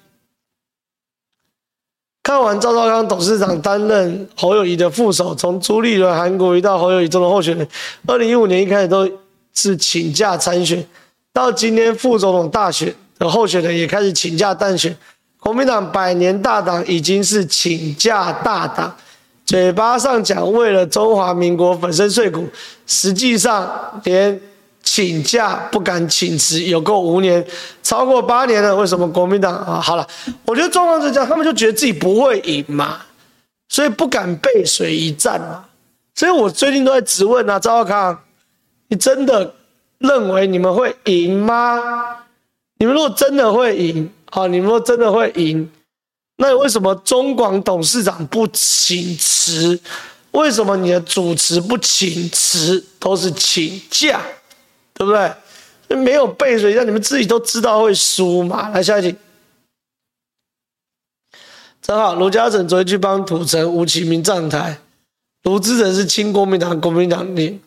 [2.23, 7.67] 看完赵少康董事长担任侯友宜的副手，从朱立伦、韩国瑜到侯友宜中的候选人，
[8.07, 9.09] 二零一五年一开始都
[9.53, 10.85] 是请假参选，
[11.33, 14.97] 到今天副总统大选的候选人也开始请假参选。
[15.39, 18.95] 国民党百年大党已经是请假大党，
[19.45, 22.47] 嘴巴上讲为了中华民国粉身碎骨，
[22.85, 24.39] 实际上连
[24.83, 27.43] 请假不敢请辞，有够无年，
[27.81, 29.79] 超过八年了，为什么国民党啊？
[29.79, 30.05] 好了，
[30.45, 32.97] 我觉得状况是这样，他们就觉得自己不会赢嘛，
[33.69, 35.65] 所以不敢背水一战嘛。
[36.15, 38.19] 所以我最近都在质问啊，赵少康，
[38.89, 39.55] 你真的
[39.99, 41.79] 认为你们会赢吗？
[42.77, 45.69] 你们如果真的会赢，好，你们如果真的会赢，
[46.37, 49.79] 那为什么中广董事长不请辞？
[50.31, 54.21] 为什么你的主持不请辞，都是请假，
[54.93, 55.33] 对不对？
[55.97, 58.69] 没有背水，让你们自己都知道会输嘛。
[58.69, 59.15] 来下一题，
[61.81, 64.79] 正好卢嘉诚昨天去帮土城吴启明站台，
[65.41, 67.59] 卢志诚是亲国民党，国民党的，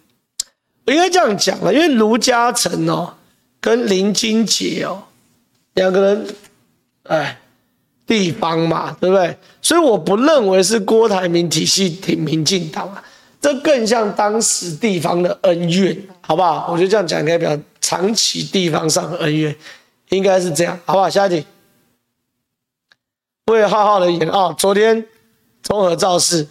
[0.87, 3.15] 我应该这样讲了，因为卢嘉诚哦，
[3.61, 5.03] 跟林金杰哦，
[5.75, 6.27] 两个人，
[7.05, 7.39] 哎。
[8.05, 9.35] 地方嘛，对不对？
[9.63, 13.03] 所以我不认为是郭台铭体系挺民进党啊，
[13.41, 16.69] 这更像当时地方的恩怨，好不好？
[16.71, 19.57] 我觉得这样讲应该比较长期地方上的恩怨，
[20.11, 21.09] 应该是这样，好不好？
[21.09, 21.47] 下一题，
[23.47, 25.07] 为浩浩的演啊，昨天
[25.63, 26.49] 综合造势，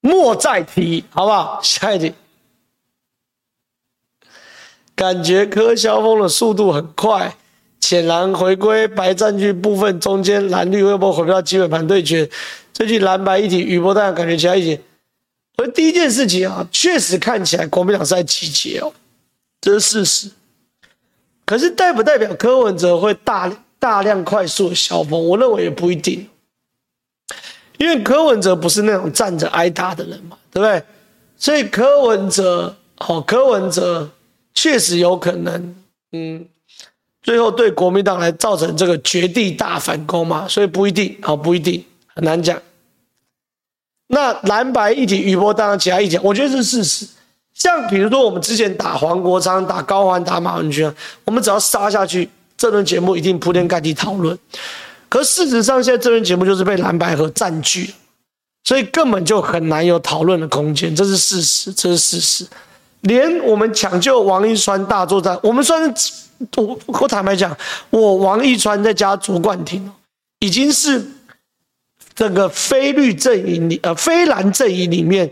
[0.00, 1.60] 莫再提，好不好？
[1.62, 2.12] 下一题，
[4.94, 7.34] 感觉柯萧峰的速度很快。
[7.80, 12.28] 浅蓝回归白占据部分，中间蓝绿会不会回到基本盘对决？
[12.72, 14.80] 最近蓝白一体余波大，感觉其他一体。
[15.56, 18.92] 而第一件事情啊，确实看起来国民党是在集结哦，
[19.60, 20.30] 这是事实。
[21.44, 25.28] 可是代不代表柯文哲会大大量快速的消风？
[25.28, 26.28] 我认为也不一定，
[27.78, 30.82] 因为柯文哲不是那种站着挨打的人嘛，对不对？
[31.36, 34.10] 所以柯文哲，好，柯文哲
[34.52, 35.74] 确实有可能，
[36.12, 36.46] 嗯。
[37.28, 42.58] 最后对国民党来造成这个绝地大反攻嘛，所以不一定，好，不一定，很难讲。
[44.06, 47.06] 那蓝白一体余波，当然其他意见，我觉得是事实。
[47.52, 50.90] 像比如说我们之前打黄国昌、打高虹安、打马文君，
[51.26, 54.38] 我们只要杀下去，这轮节目一定铺天盖地讨论。
[55.10, 57.92] 可事实上，现在这轮节目就是被蓝白合占据，
[58.64, 62.46] 所以根本就很难有讨论的空间，这是事实，这是事实。
[63.02, 66.28] 连我们抢救王一川大作战，我们算是。
[66.54, 67.56] 我我坦白讲，
[67.90, 69.90] 我王一川再加卓冠廷，
[70.38, 71.04] 已经是
[72.14, 75.28] 这个非绿阵营里呃非蓝阵营里面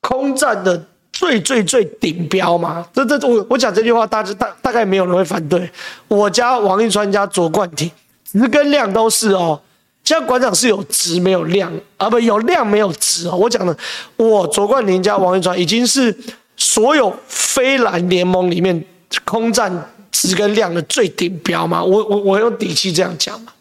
[0.00, 2.84] 空战的最最最顶标嘛。
[2.92, 5.70] 这这我我讲这句话，大致大大概没有人会反对。
[6.08, 7.88] 我加王一川加卓冠廷，
[8.24, 9.60] 值跟量都是哦。
[10.02, 13.36] 现在馆长是有值没有量啊，不有量没有质哦。
[13.36, 13.76] 我讲的，
[14.16, 16.12] 我卓冠廷加王一川已经是
[16.62, 18.84] 所有非蓝联盟里面
[19.24, 19.88] 空战。
[20.14, 23.52] 值跟量的最顶标嘛，我我我用底气这样讲嘛。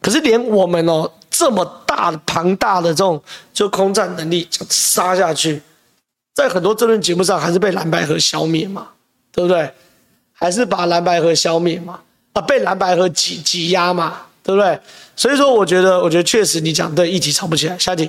[0.00, 5.60] 可是连我们哦这么大的庞大的这种就空战能力，就杀下去，
[6.34, 8.88] 在很多政论节目上还是被蓝白河消灭嘛，
[9.30, 9.70] 对不对？
[10.32, 12.00] 还是把蓝白河消灭嘛？
[12.32, 14.80] 啊，被蓝白河挤挤压嘛，对不对？
[15.14, 17.78] 所以说，我觉得，我觉得确实你讲对，议题吵不起来。
[17.78, 18.08] 下题。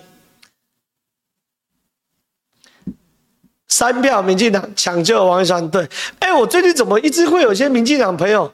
[3.74, 5.68] 三票，民进党抢救王一川。
[5.72, 8.52] 对，哎，我最近怎么一直会有些民进党朋友，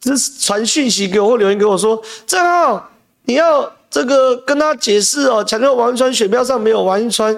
[0.00, 2.90] 就是传讯息给我或留言给我说，正浩
[3.24, 7.36] 你要这个跟他解释哦，抢救王一川选票上没有王一川，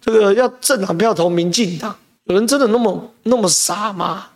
[0.00, 1.94] 这个要政党票投民进党，
[2.24, 4.28] 有人真的那么那么傻吗？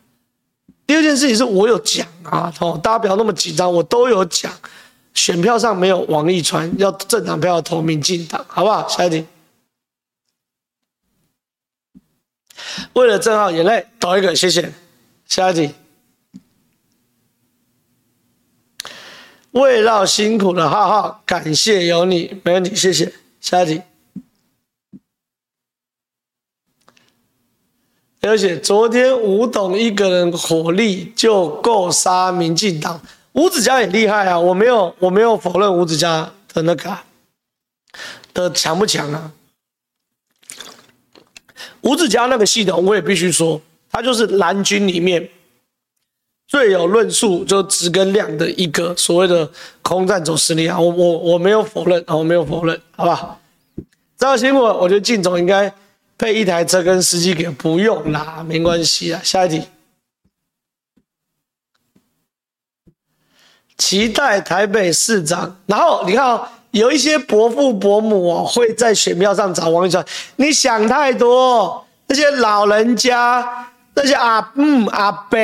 [0.87, 4.53] 第二件事情是我有讲啊，哦，大家不要那么紧张，我都有讲，
[5.15, 8.87] 选票上没有王一川，要政党票投民进党，好不好？
[8.87, 9.25] 下一题。
[12.95, 14.73] 为了正皓眼泪倒一个，谢谢。
[15.27, 15.75] 下一题，
[19.51, 23.13] 慰劳辛苦的浩浩，感谢有你，没问题，谢谢。
[23.41, 23.83] 下一题，
[28.21, 33.01] 而且昨天吴董一个人火力就够杀民进党，
[33.33, 36.99] 吴子嘉也厉害啊，我没有我没有否认吴子嘉的那个
[38.33, 39.33] 的强不强啊。
[41.87, 43.61] 吴子嘉那个系统，我也必须说，
[43.93, 45.31] 他就是蓝军里面
[46.49, 49.49] 最有论述、就质跟量的一个所谓的
[49.83, 50.77] 空战走势力啊！
[50.79, 53.39] 我我我没有否认啊，我没有否认，好吧？
[54.19, 55.73] 这样新闻，我觉得晋总应该
[56.19, 59.21] 配一台车跟司机给，不用啦，没关系啊。
[59.23, 59.63] 下一题，
[63.79, 66.49] 期待台北市长，然后你看哦。
[66.77, 70.05] 有一些伯父伯母哦，会在选票上找王一川。
[70.37, 75.39] 你想太多，那些老人家、那些阿嗯阿伯，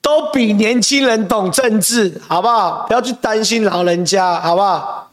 [0.00, 2.86] 都比年轻人懂政治，好不好？
[2.86, 5.10] 不要去担心老人家，好不好？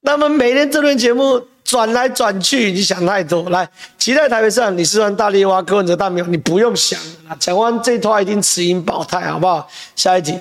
[0.00, 3.50] 那么每天这轮节目转来转去，你想太多。
[3.50, 3.68] 来，
[3.98, 7.36] 期待台北市长李世川大力挖柯文哲大名，你不用想了。
[7.38, 9.68] 讲完这一套一定持盈保泰，好不好？
[9.94, 10.40] 下一题。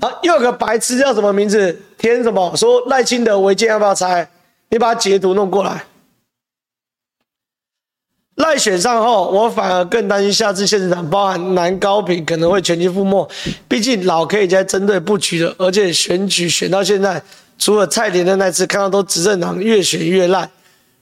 [0.00, 1.80] 好，又有个白痴叫什么名字？
[1.96, 2.54] 填什么？
[2.56, 4.28] 说赖清德违建要不要拆？
[4.70, 5.84] 你把截图弄过来。
[8.36, 13.28] 赖选上后，我反而更担心下次县市长包含南高屏可能会全军覆没。
[13.66, 17.20] 毕竟老 K 已经在针对布局了，而且选举选到现在，
[17.58, 20.48] 除了蔡连的那次，看到都执政党越选越烂，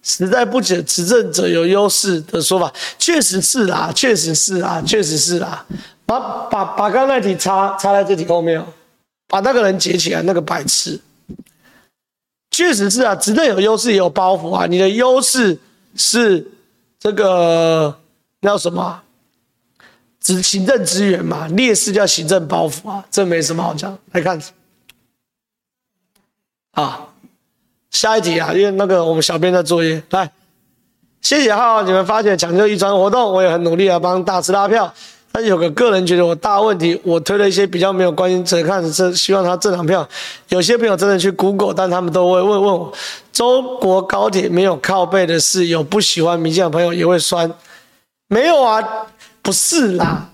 [0.02, 2.72] 实在不解执政者有优势的说法。
[2.98, 5.66] 确实是啦，确实是啦，确实是啦。
[6.06, 8.66] 把把把刚那题插插在这题后面哦，
[9.28, 10.98] 把那个人截起来，那个白痴。
[12.50, 14.66] 确实是啊，执政有优势也有包袱啊。
[14.66, 15.58] 你的优势
[15.94, 16.52] 是。
[16.98, 17.96] 这个
[18.40, 19.02] 叫什么？
[20.18, 23.96] 只行政资源嘛，劣势叫行政包袱啊，这没什么好讲。
[24.10, 24.40] 来看，
[26.72, 27.06] 啊，
[27.90, 30.02] 下一题啊，因为那个我们小编在作业。
[30.10, 30.32] 来，
[31.20, 34.92] 谢谢浩浩，你们发起抢救一传活动，我也很努力啊，帮大师拉票。
[35.36, 40.08] 但有个个人觉得我大问题，我推了一些比较没有关心者看的，是希望他正常票。
[40.48, 42.90] 有些朋友真的去 Google，但他们都会问问我，
[43.34, 47.52] 中国高铁没有靠背的事，有不喜欢民进的朋友也会酸。
[48.28, 48.82] 没有啊，
[49.42, 50.30] 不是啦，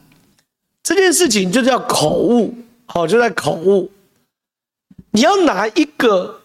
[0.84, 2.54] 这件事情就叫口误，
[2.86, 3.90] 好，就在口误。
[5.10, 6.42] 你要拿一个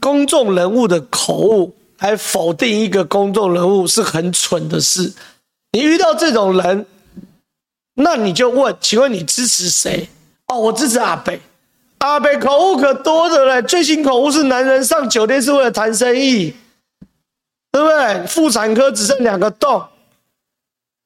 [0.00, 5.14] 公众人物的口误来否定一个公众人物，是很蠢的事。
[5.72, 6.84] 你遇到这种人。
[7.98, 10.08] 那你就问，请问你支持谁？
[10.48, 11.40] 哦，我支持阿北。
[11.98, 16.54] 阿北口误可多的嘞，最新口误是男人上酒店是为了谈生意，
[17.72, 18.26] 对不对？
[18.26, 19.82] 妇产科只剩两个洞，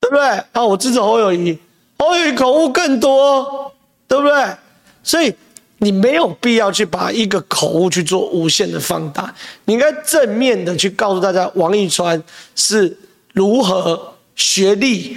[0.00, 0.26] 对不对？
[0.52, 1.56] 啊，我支持侯友宜，
[1.96, 3.72] 侯友宜口误更多，
[4.08, 4.56] 对不对？
[5.04, 5.32] 所以
[5.78, 9.32] 你没有必要去把一个口误去做无限的放大，
[9.64, 12.22] 你应该正面的去告诉大家，王一川
[12.56, 12.98] 是
[13.32, 15.16] 如何学历。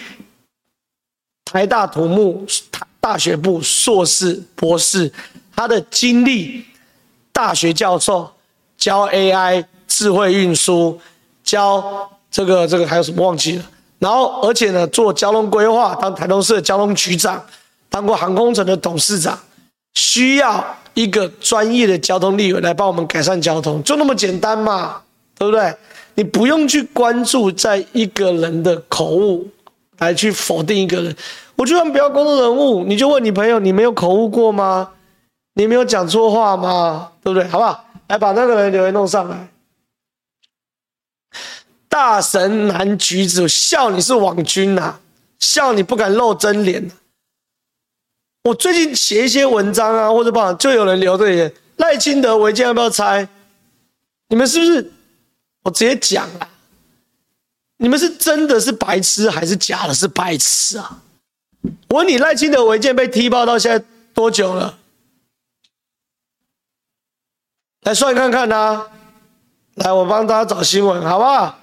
[1.46, 2.46] 台大土木
[3.00, 5.12] 大学部硕士、博士，
[5.56, 6.66] 他的经历，
[7.32, 8.32] 大学教授
[8.78, 11.00] 教 AI 智慧运输，
[11.44, 13.66] 教这个这个还有什么忘记了？
[14.00, 17.44] 然后而且呢，做交通规划，当台东市的交通局长，
[17.90, 19.38] 当过航空城的董事长，
[19.94, 25.02] 需要一个专业的交通立委来帮我们改善交通，就那么简单嘛，
[25.38, 25.74] 对不对？
[26.16, 29.48] 你不用去关注在一个人的口误
[30.00, 31.16] 来去否定一个人。
[31.56, 34.92] 我就算不要公众人物，你就问你朋友，你没有口误过吗？
[35.54, 37.12] 你没有讲错话吗？
[37.22, 37.48] 对不对？
[37.48, 37.86] 好不好？
[38.08, 39.50] 来把那个人留言弄上来。
[41.88, 45.00] 大神男橘子，笑你是网军呐、
[45.40, 46.90] 笑你不敢露真脸。
[48.46, 53.28] 我最近写一些文章啊，或者报，就有人留这些赖清德违建要不要拆？
[54.30, 54.92] 你们是不是？
[55.64, 56.50] 我直接讲啊，
[57.84, 61.04] 你们是真的是白痴，还是假的是白痴啊？
[61.90, 64.80] 我问你，赖清德违建被踢爆到现在多久了？
[67.82, 68.88] 来算看看呐！
[69.76, 71.60] 来，我帮大家找新闻，好不好？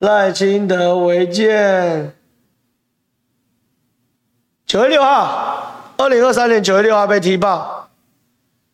[0.00, 2.14] 赖清德违建，
[4.66, 7.90] 九月六号，二零二三年九月六号被踢爆，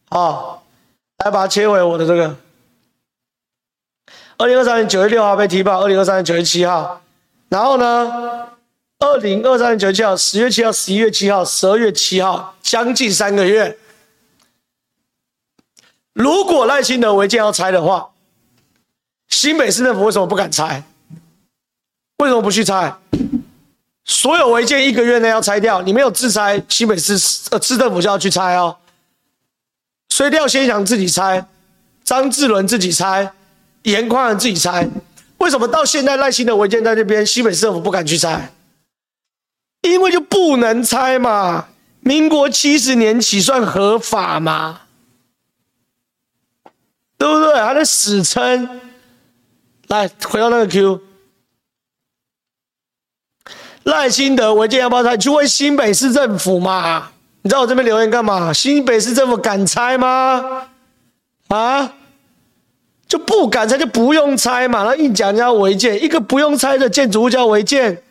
[0.08, 0.54] 好。
[1.24, 2.36] 来把它切回我的这个。
[4.36, 7.00] 二零二三年九月六号被踢爆，二零二三年九月七号，
[7.48, 8.48] 然后呢，
[8.98, 13.78] 二零二三年九月七号、十月七号、十一月七号、十二月七号，将近三个月。
[16.12, 18.10] 如果赖清德违建要拆的话，
[19.28, 20.82] 新北市政府为什么不敢拆？
[22.18, 22.98] 为什么不去拆？
[24.04, 27.14] 所有违建一个月内要拆掉，你没有自拆，新北市
[27.50, 28.76] 呃市政府就要去拆哦。
[30.08, 31.46] 所以廖先祥自己拆，
[32.04, 33.32] 张志伦自己拆，
[33.82, 34.88] 严宽自己拆。
[35.38, 38.52] 为什么到现在赖清德违建在这边，西北市政府不敢去拆？
[39.82, 41.66] 因为就不能拆嘛。
[42.00, 44.82] 民国七十年起算合法嘛？
[47.16, 47.54] 对不对？
[47.54, 48.80] 还在死撑。
[49.88, 51.00] 来，回到那个 Q，
[53.84, 55.14] 赖清德违建要不要拆？
[55.14, 57.10] 你去问新北市政府嘛。
[57.42, 58.52] 你知道我这边留言干嘛？
[58.52, 60.68] 新北市政府敢拆吗？
[61.48, 61.92] 啊，
[63.06, 64.78] 就不敢拆就不用拆嘛。
[64.82, 68.02] 然后硬讲人家违建，一个不用拆的建筑物叫违建，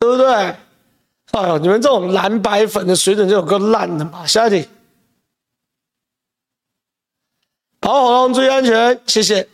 [0.00, 0.26] 对不对？
[0.34, 4.26] 哎呦，你们这种蓝白粉的水准就有够烂的嘛！
[4.26, 4.68] 下一题，
[7.80, 9.48] 跑活动注意安全，谢谢。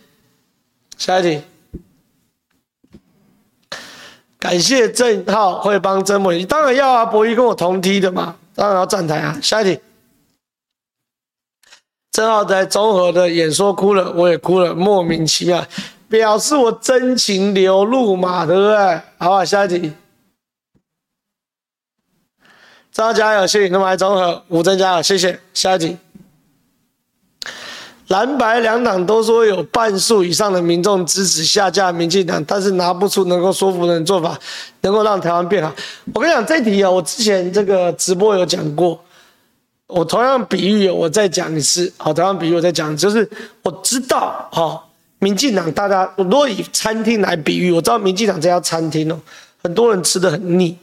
[0.97, 1.43] 下一题，
[4.39, 9.39] 感谢郑浩会帮曾博仪，当然要啊，博仪跟我同梯的嘛，当然要站台啊。
[9.43, 9.81] 下一题，
[12.13, 15.67] 郑浩在综合的演说哭了，我也哭了，莫名其妙，
[16.09, 19.01] 表示我真情流露嘛，对不对？
[19.19, 19.93] 好吧，下一题。
[22.93, 25.41] 张加油，谢谢那么爱综合，吴增加油，谢谢。
[25.53, 25.97] 下一题。
[28.09, 34.39] 蓝白两党都说有半数以上的民众支持下架民进党，但是拿不出能够说服人的做法，
[34.81, 35.71] 能够让台湾变好。
[36.15, 38.99] 我跟你讲这题啊，我之前这个直播有讲过，
[39.89, 43.29] 我同样比喻我再讲一次，好，同样比喻我再讲，就是
[43.63, 44.83] 我知道哈，
[45.19, 49.21] 民进党大家如果以餐厅来比喻，我知道民进党这家餐厅哦，
[49.63, 50.75] 很多人吃的很腻，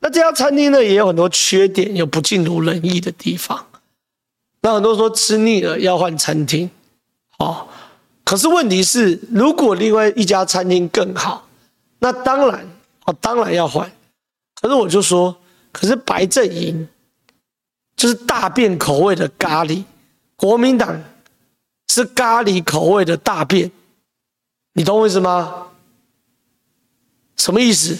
[0.00, 3.62] 那这家餐厅呢也有很多缺点，有不尽如人意的地方。
[4.64, 6.70] 那很多说吃腻了要换餐厅，
[7.36, 7.68] 哦，
[8.24, 11.46] 可是问题是，如果另外一家餐厅更好，
[11.98, 12.66] 那当然，
[13.04, 13.92] 哦，当然要换。
[14.58, 15.36] 可是我就说，
[15.70, 16.88] 可是白阵营
[17.94, 19.84] 就是大便口味的咖喱，
[20.34, 20.98] 国民党
[21.88, 23.70] 是咖喱口味的大便，
[24.72, 25.66] 你懂我意思吗？
[27.36, 27.98] 什么意思？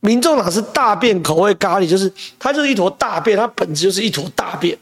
[0.00, 4.78] 民众党是大便口味咖喱，就是它就是一坨大便，它本质就是一坨大便。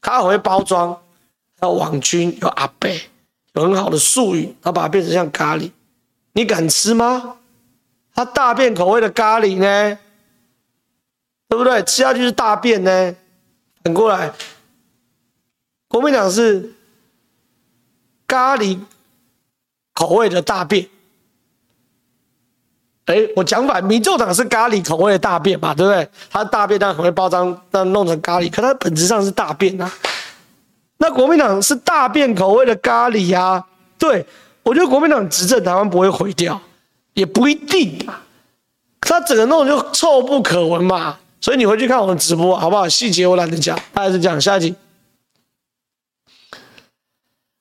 [0.00, 1.00] 它很会包装，
[1.62, 2.90] 有网军，有阿伯，
[3.54, 5.70] 有很好的术语，然后把它变成像咖喱，
[6.32, 7.36] 你敢吃吗？
[8.14, 9.98] 它大便口味的咖喱呢？
[11.48, 11.82] 对不对？
[11.82, 13.14] 吃下去是大便呢？
[13.82, 14.32] 反过来，
[15.88, 16.74] 国民党是
[18.26, 18.78] 咖喱
[19.92, 20.88] 口味的大便。
[23.10, 26.08] 哎，我讲反，民众党是咖喱口味的大便嘛，对不对？
[26.30, 29.92] 它大便当然很会包装，但弄成咖喱，可它本质上是大便啊。
[30.98, 33.66] 那国民党是大便口味的咖喱啊？
[33.98, 34.24] 对，
[34.62, 36.60] 我觉得国民党执政台湾不会毁掉，
[37.14, 38.22] 也不一定啊。
[39.00, 41.18] 它整个弄就臭不可闻嘛。
[41.40, 42.88] 所以你回去看我们直播好不好？
[42.88, 44.76] 细节我懒得讲，大概是讲下一集。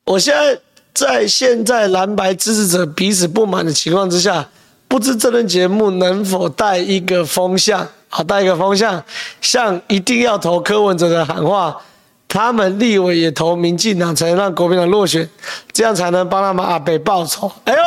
[0.06, 0.62] 我现在
[0.94, 4.48] 在现在蓝白支持者彼此不满的情况之下。
[4.90, 9.02] 不知这轮节目能否带一个风向，好，带一个风向，
[9.40, 11.80] 向一定要投柯文哲的喊话，
[12.28, 15.30] 他们立委也投民进党，才能让国民党落选，
[15.72, 17.50] 这样才能帮他们阿北报仇。
[17.66, 17.80] 哎呦，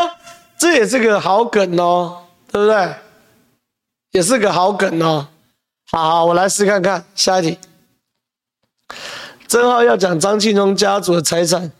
[0.56, 2.18] 这也是个好梗哦，
[2.52, 2.94] 对不对？
[4.12, 5.26] 也是个好梗哦。
[5.90, 7.58] 好，好，我来试看看，下一题。
[9.48, 11.72] 正好要讲张庆忠家族的财产。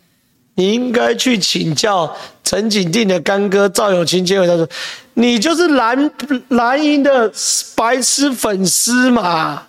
[0.55, 2.15] 你应该去请教
[2.53, 4.69] 陈景定的干哥赵永清接回他说
[5.15, 6.13] ：“你就是蓝
[6.49, 7.33] 蓝营的
[7.75, 9.69] 白痴粉丝嘛。”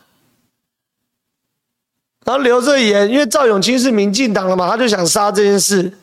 [2.25, 5.93] 然后留着言，因为赵永清是民进党的嘛，他就想杀这件事。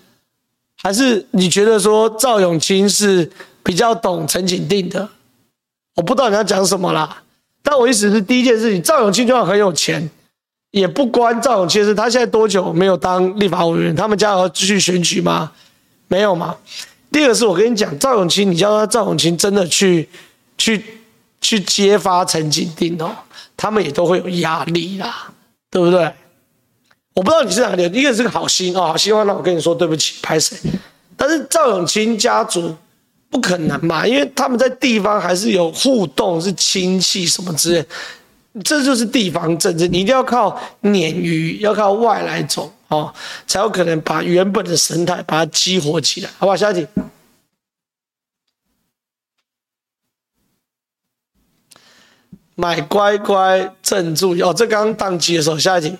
[0.82, 3.30] 还是你觉得说赵永清是
[3.62, 5.06] 比较懂陈景定的？
[5.96, 7.22] 我不知道你要讲什么啦。
[7.62, 10.08] 但我意思是，第一件事情，赵永清就算很有钱。
[10.70, 13.94] 也不关赵永清事，他现在多久没有当立法委员？
[13.94, 15.52] 他们家要继续选举吗？
[16.10, 16.56] 没有嘛。
[17.12, 20.08] 第二个是我跟你讲，赵永清，你叫他赵永清真的去
[20.58, 20.84] 去
[21.40, 23.16] 去揭发陈景定哦，
[23.56, 25.30] 他们也都会有压力啦，
[25.70, 26.12] 对不对？
[27.14, 30.56] 我不知道你是哪里，一个是个好心哦，好希望那我跟你说对不起，拍谁？
[31.16, 32.74] 但是赵永清家族
[33.28, 37.86] 不可能嘛，因为他们在地方还是有互动，是亲戚什么之类。
[38.64, 43.14] 这就是地方政治，你一定要靠鲶鱼，要靠外来种哦，
[43.46, 46.56] 才有可能把原本的神态把它激活起来，好不好？
[46.56, 46.88] 下一题，
[52.56, 55.96] 买乖乖镇住哦，这刚刚宕机的时候，下一题，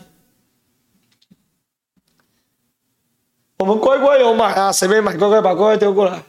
[3.59, 6.25] 我们乖乖有买啊，谁没买乖乖，把乖乖丢过来。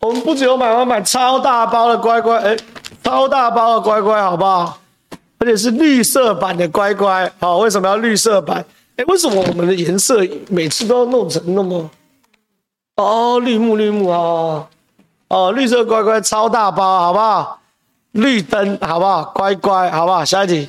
[0.00, 2.56] 我们不只有买，我买超大包的乖乖，哎，
[3.10, 4.78] 超大包的乖乖，好不好？
[5.38, 8.64] 而且是绿色版的乖乖，好，为什么要绿色版？
[8.96, 11.90] 哎，为什么我们的颜色每次都弄成那么……
[12.94, 14.68] 哦，绿幕绿幕啊，
[15.26, 17.60] 哦，绿色乖乖超大包，好不好？
[18.12, 19.24] 绿灯，好不好？
[19.34, 20.24] 乖乖，好不好？
[20.24, 20.68] 下一题，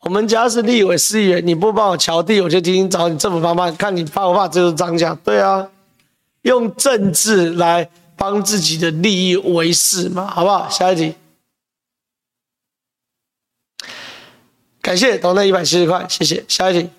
[0.00, 4.48] 我们家是立委市议员，你不帮我乔地，我就今天找你政府帮忙，看你怕不怕？
[4.48, 5.68] 这就是长相，对啊。
[6.42, 7.90] 用政治来
[8.20, 10.68] 帮自己的利益为事嘛，好不好？
[10.68, 11.14] 下一题，
[14.82, 16.44] 感谢董内一百七十块，谢谢。
[16.46, 16.90] 下一题，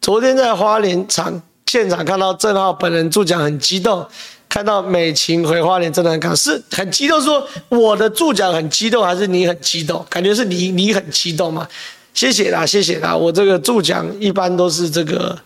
[0.00, 4.08] 昨天在花莲场现场看到郑浩本人助讲很激动，
[4.48, 10.06] 看到美琴回花莲真的很感是很激动，说我的助讲很激动，还是你很激动？
[10.08, 11.68] 感觉是你你很激动嘛？
[12.14, 13.14] 谢谢啦，谢谢啦。
[13.14, 15.38] 我这个助讲一般都是这个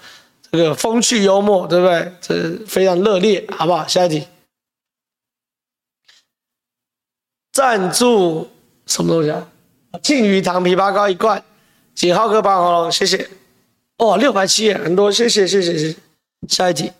[0.52, 2.12] 这个风趣幽默，对不对？
[2.20, 3.88] 这非常热烈，好不好？
[3.88, 4.28] 下一题，
[7.52, 8.50] 赞助
[8.86, 9.48] 什么东西啊？
[10.02, 11.42] 庆余堂枇杷膏一罐，
[11.94, 13.30] 井浩哥帮我谢谢。
[13.96, 15.96] 哦，六百七很多，谢谢谢谢谢谢。
[16.48, 16.92] 下一题，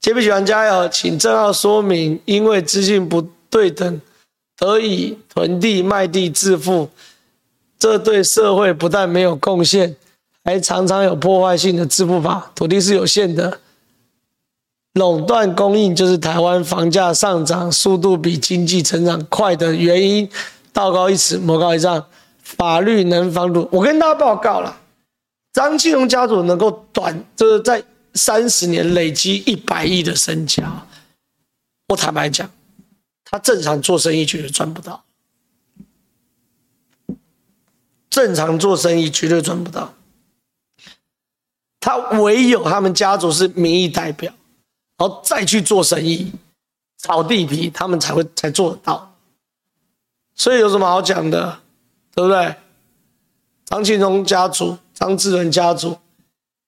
[0.00, 4.00] 杰比喜欢加油，请正皓说明，因为资讯不对等，
[4.56, 6.90] 得以囤地卖地致富，
[7.76, 9.96] 这对社会不但没有贡献，
[10.44, 12.52] 还常常有破坏性的致富法。
[12.54, 13.60] 土地是有限的，
[14.92, 20.30] 垄断供应就是台湾房价上涨速度比经济成长快的原因。
[20.72, 22.04] 道高一尺，魔高一丈，
[22.42, 23.68] 法律能防堵。
[23.72, 24.76] 我跟大家报告了，
[25.52, 27.82] 张庆荣家族能够短，就是在
[28.14, 30.84] 三十年累积一百亿的身家。
[31.88, 32.50] 我坦白讲，
[33.24, 35.04] 他正常做生意绝对赚不到，
[38.10, 39.94] 正常做生意绝对赚不到。
[41.84, 44.32] 他唯有他们家族是民意代表，
[44.96, 46.32] 然后再去做生意，
[46.96, 49.14] 炒地皮，他们才会才做得到。
[50.34, 51.58] 所以有什么好讲的，
[52.14, 52.56] 对不对？
[53.66, 55.98] 张庆忠家族、张志伦家族，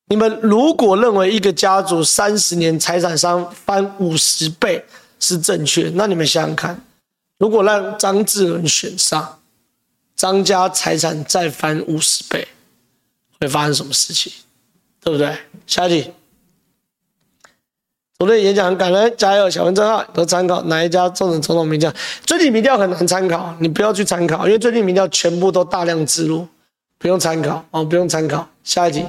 [0.08, 4.84] 你们如果认为一个家族三十年财产上翻五十倍
[5.18, 6.78] 是正确，那你们想想看，
[7.38, 9.40] 如果让张志伦选上，
[10.14, 12.46] 张家财产再翻五十倍，
[13.40, 14.30] 会发生什么事情？
[15.07, 15.32] 对不对？
[15.68, 16.11] 下一题。
[18.18, 19.48] 昨天演讲很感人，加油！
[19.48, 21.92] 小文正皓都参考哪一家重点总统民调？
[22.24, 26.48] 最近民调很难参考，你不要去参考，因为最近民调全部都大量植入，
[26.98, 28.48] 不用参考哦，不用参考。
[28.64, 29.07] 下一题，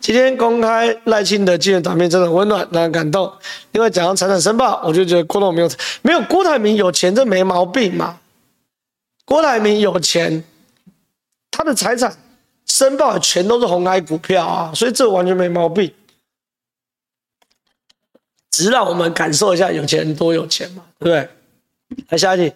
[0.00, 3.30] 今天公开赖清德纪念短片真的很温暖，让人感动。
[3.72, 5.70] 另外讲到财产申报，我就觉得郭董没有
[6.00, 8.18] 没有郭台铭有钱，这没毛病嘛。
[9.26, 10.42] 郭台铭有钱，
[11.50, 12.16] 他的财产。
[12.72, 15.92] 申报全都是红海股票啊，所以这完全没毛病。
[18.50, 21.28] 只让我们感受一下有钱人多有钱嘛，对不对？
[22.08, 22.54] 来下一题，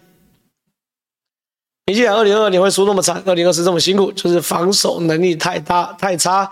[1.85, 6.51] 你既然二零二二年会输那么惨，二零二四这么辛苦，就是防守能力太大太差，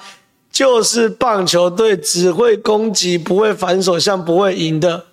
[0.52, 5.08] 就是棒球队只会攻击不会反手，像不会赢的。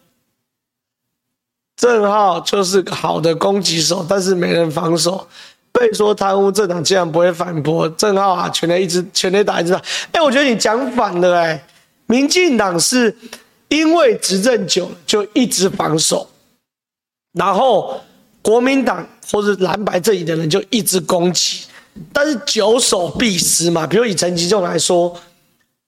[1.75, 5.27] 正浩就是个好的攻击手，但是没人防守。
[5.73, 7.89] 被说贪污，政党竟然不会反驳。
[7.91, 9.83] 正皓啊，全垒一直全垒打一直打。
[10.13, 11.65] 哎，我觉得你讲反了哎、欸。
[12.07, 13.17] 民进党是
[13.69, 16.29] 因为执政久了就一直防守，
[17.33, 17.99] 然后
[18.43, 21.63] 国民党或者蓝白阵营的人就一直攻击。
[22.13, 25.19] 但是久守必失嘛，比如以陈吉仲来说，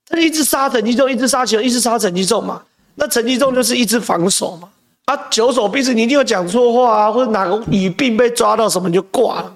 [0.08, 2.62] 他一直杀陈吉仲，一直杀球，一直杀陈吉仲嘛。
[2.94, 4.68] 那陈吉仲就是一直防守嘛。
[5.04, 9.54] 啊，久守必失，你一定有讲错话啊，或者哪个语病被抓到什么你就挂了。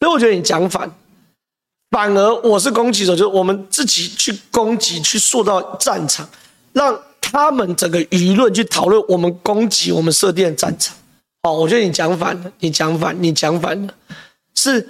[0.00, 0.90] 所以我觉得你讲反，
[1.90, 6.28] 反而我是攻击者，就是我们自己去攻击，去塑造战场，
[6.72, 10.96] 让他们整个舆论去讨论我们攻击我们设定的战场。
[11.42, 13.94] 哦，我觉得你讲反了，你讲反，你讲反了，
[14.54, 14.88] 是，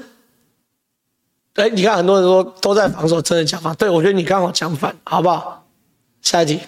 [1.55, 5.67] 哎，你看很多人说都在防守，真的讲反，对，我觉得你刚好讲反，好不好？
[6.23, 6.61] 下一题，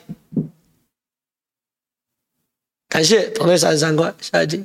[2.89, 4.65] 感谢同类三十三块，下一题。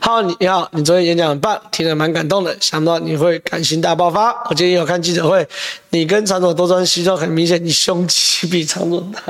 [0.00, 4.30] 好，你好，你昨天演讲很棒，听了蛮感动的，想不到你会感情大爆发。
[4.48, 5.46] 我今天有看记者会，
[5.90, 9.20] 你跟常总都穿西装，很明显你胸肌比常总大。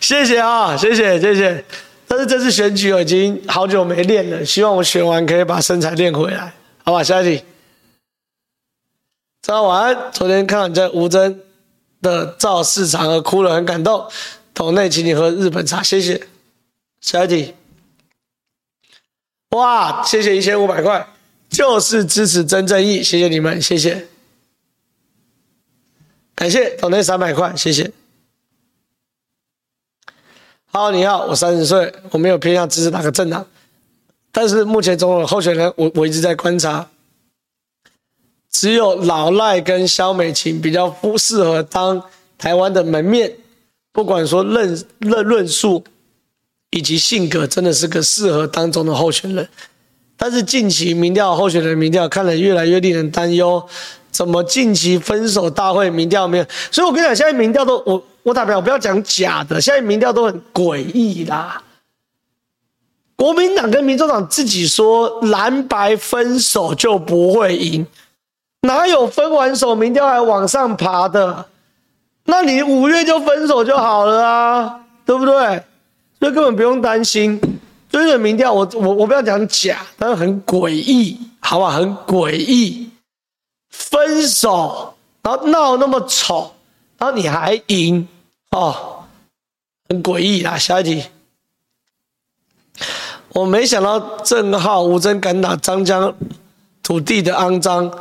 [0.00, 1.64] 谢谢啊，谢谢谢谢。
[2.06, 6.54] 但是这次选举我已经好久没练了，希望我选完可以把身材练回来，
[6.84, 7.02] 好吧？
[7.02, 7.44] 下一题。
[9.42, 10.12] 早晚安。
[10.12, 11.40] 昨天看到你在吴峥
[12.00, 14.06] 的造势场合哭了，很感动。
[14.52, 16.28] 斗内请你喝日本茶，谢谢。
[17.00, 17.54] 下一题。
[19.54, 21.06] 哇，谢谢一千五百块，
[21.48, 24.08] 就是支持曾正义，谢谢你们，谢谢，
[26.34, 27.92] 感谢斗内三百块，谢谢。
[30.66, 33.46] 好，你好，我三十岁，我没有偏向支持哪个政党，
[34.32, 36.90] 但是目前总统候选人，我我一直在观察，
[38.50, 42.02] 只有老赖跟萧美琴比较不适合当
[42.36, 43.32] 台湾的门面，
[43.92, 45.84] 不管说论论论述。
[46.74, 49.48] 以及性格真的是个适合当中的候选人，
[50.16, 53.64] 但是近期民调候选人民调看了越来越令人担忧，
[54.10, 56.46] 怎么近期分手大会民调没有？
[56.72, 61.62] 所以我跟你讲，现在民调都我我代表我不要讲假的，现在民调都很诡异啦。
[63.14, 67.86] 国民党跟民众党自己说蓝白分手就不会赢，
[68.62, 71.46] 哪有分完手民调还往上爬的？
[72.24, 75.62] 那你五月就分手就好了啊，对不对？
[76.20, 77.38] 这根本不用担心，
[77.90, 81.72] 追的民调，我我我不要讲假，但是很诡异，好不好？
[81.72, 82.88] 很诡异，
[83.68, 86.54] 分手，然后闹那么丑，
[86.96, 88.08] 然后你还赢，
[88.50, 89.04] 哦，
[89.88, 90.56] 很诡异啊！
[90.56, 91.04] 下一题，
[93.30, 96.14] 我没想到郑浩、吴峥敢打张江
[96.82, 97.92] 土地的肮脏，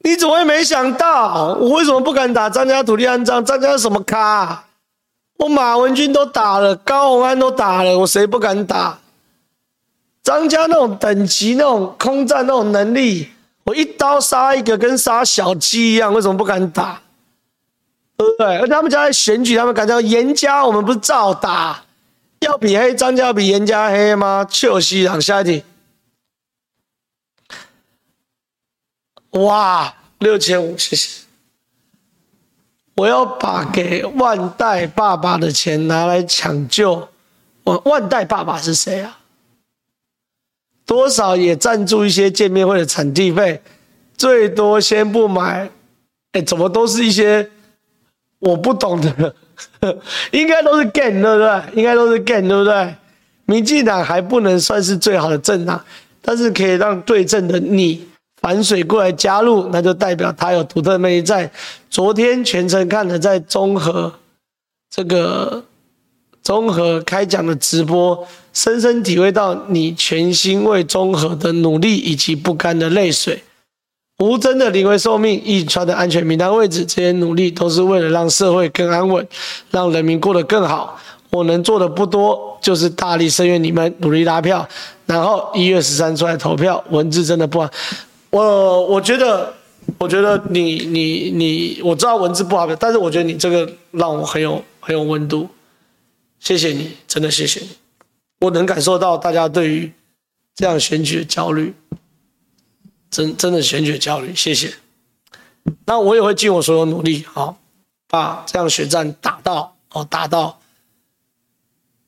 [0.00, 1.56] 你怎么会没想到？
[1.60, 3.44] 我为什么不敢打张家土地肮脏？
[3.44, 4.64] 张家是什么咖？
[5.38, 8.98] 我马文君都打了，高虹安都打了，我谁不敢打？
[10.22, 13.30] 张家那种等级、那种空战、那种能力，
[13.64, 17.00] 我一刀杀一个，跟杀小鸡一样，为什么不敢打？
[18.16, 18.58] 对不对？
[18.58, 21.84] 而他们家在选举，他们敢叫严家，我们不是照打？
[22.40, 24.44] 要比黑，张家比严家黑吗？
[24.50, 25.64] 就西让下一题。
[29.30, 31.27] 哇，六千五，谢谢。
[32.98, 37.08] 我要把给万代爸爸的钱拿来抢救。
[37.62, 39.18] 我万代爸爸是谁啊？
[40.84, 43.62] 多少也赞助一些见面会的场地费，
[44.16, 45.70] 最多先不买。
[46.32, 47.48] 哎，怎么都是一些
[48.40, 49.34] 我不懂的？
[50.32, 51.62] 应该都是 gain 对不对？
[51.74, 52.96] 应该都是 gain 对不对？
[53.44, 55.80] 民进党还不能算是最好的政党，
[56.20, 58.07] 但是可以让对阵的你
[58.40, 61.50] 反水过来加入，那就代表他有独特魅力在。
[61.90, 64.12] 昨天全程看了在中和
[64.90, 65.64] 这个。
[66.40, 73.42] 中和开讲的直播，深深体会到你全心为中和的努力以及不甘的泪水。
[74.20, 79.28] 吴峥的临危受命，挹川的安全名单位置，这些努力都是为了让社会更安稳，
[79.70, 80.98] 让人民过得更好。
[81.28, 84.66] 我能做的不多，就是大力声援你们，努力拉票，
[85.04, 86.82] 然后一月十三出来投票。
[86.88, 87.68] 文字真的不好，
[88.30, 89.54] 我我觉得，
[89.98, 95.48] 我觉得你你你，我知道文字不好表，但是我觉得你这个让我很有很有温度。
[96.40, 97.70] 谢谢你，真的谢谢你，
[98.40, 99.92] 我能感受到大家对于
[100.54, 101.74] 这样选举的焦虑，
[103.10, 104.74] 真真的选举的焦虑，谢谢。
[105.84, 107.58] 那我也会尽我所有努力，好，
[108.06, 110.60] 把这样选战打到哦，打到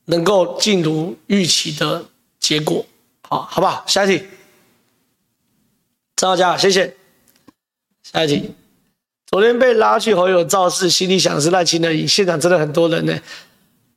[0.05, 2.05] 能够尽如预期的
[2.39, 2.87] 结果，
[3.29, 3.83] 好，好不好？
[3.87, 4.25] 下一题，
[6.21, 6.95] 张浩佳，谢谢。
[8.03, 8.55] 下一题，
[9.27, 13.19] 昨天被拉去侯友造势，心里想是赖清德赢，现场真的很多人呢。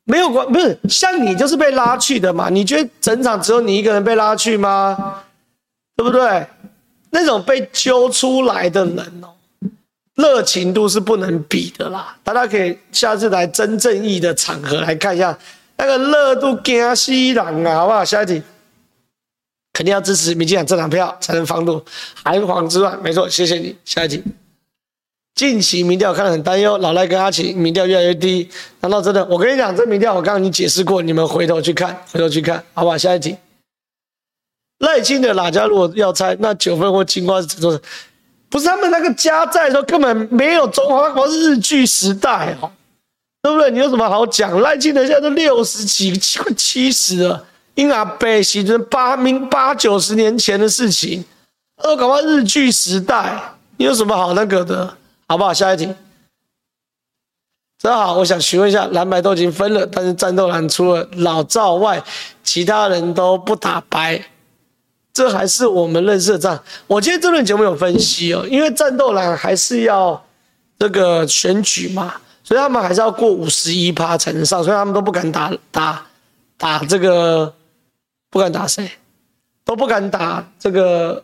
[0.05, 2.47] 没有关，不是像你就是被拉去的嘛？
[2.49, 5.21] 你觉得整场只有你一个人被拉去吗？
[5.97, 6.47] 对不对？
[7.09, 9.33] 那种被揪出来的人哦，
[10.15, 12.15] 热情度是不能比的啦。
[12.23, 15.37] 大家可以下次来真正义的场合来看一下
[15.75, 17.79] 那个热度，惊死人啊！
[17.79, 18.05] 好不好？
[18.05, 18.41] 下一题，
[19.73, 21.83] 肯定要支持民进党这张票才能防堵
[22.23, 22.97] 韩黄之乱。
[23.01, 23.75] 没错，谢谢你。
[23.83, 24.23] 下一题。
[25.35, 28.47] 近期民调看得很担忧，老赖跟阿奇民调越来越低，
[28.81, 29.25] 难道真的？
[29.25, 32.95] 我跟你讲，这民调我刚刚已经解释过，你们回头去看，回头去看，好吧？
[32.95, 33.35] 下一题，
[34.77, 37.79] 赖清德哪家如果要猜，那九分或金瓜是多少？
[38.47, 42.71] 不是他们那个家在的时候根本没有中华，国日据时代哦，
[43.41, 43.71] 对不对？
[43.71, 44.61] 你有什么好讲？
[44.61, 47.43] 赖清德现在都六十几，快七十了，
[47.75, 51.23] 因阿北西就是八明八九十年前的事情，
[51.81, 54.95] 都搞到日据时代，你有什么好那个的？
[55.27, 55.53] 好不好？
[55.53, 55.87] 下一题。
[57.81, 62.01] 大家好，我想询问一下，蓝白都已经分了，但是战斗蓝除了老赵外，
[62.43, 64.23] 其他人都不打白，
[65.11, 66.61] 这还是我们认识的战。
[66.87, 70.23] 我今天这轮节目有分析哦，因为战斗蓝还是要
[70.79, 72.13] 这个选举嘛，
[72.43, 76.05] 所以他们还是要过五十一趴才能上，所以他们都不敢打打
[76.57, 77.53] 打这个，
[78.33, 78.89] 不敢打谁，
[79.63, 81.23] 都不敢打这个。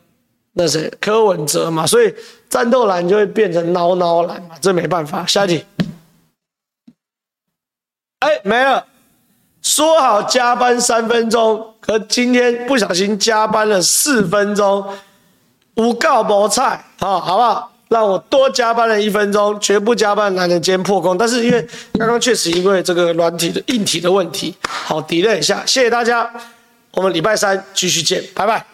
[0.53, 2.14] 那谁柯文哲嘛，所以
[2.49, 5.26] 战斗蓝就会变成孬孬蓝嘛，这没办法。
[5.26, 5.66] 下一题，
[8.20, 8.86] 哎，没了。
[9.62, 14.86] 说好加班三分钟，可今天不小心加班了四分钟，
[15.76, 17.72] 无告无菜，啊，好不好？
[17.88, 21.18] 让我多加班了一分钟，全部加班，男人今天破功。
[21.18, 25.64] 但是因为刚刚确实因为这个软体的硬体的问题，好，delay 一下。
[25.66, 26.30] 谢谢大家，
[26.91, 28.69] 我们礼拜三继续见，拜拜。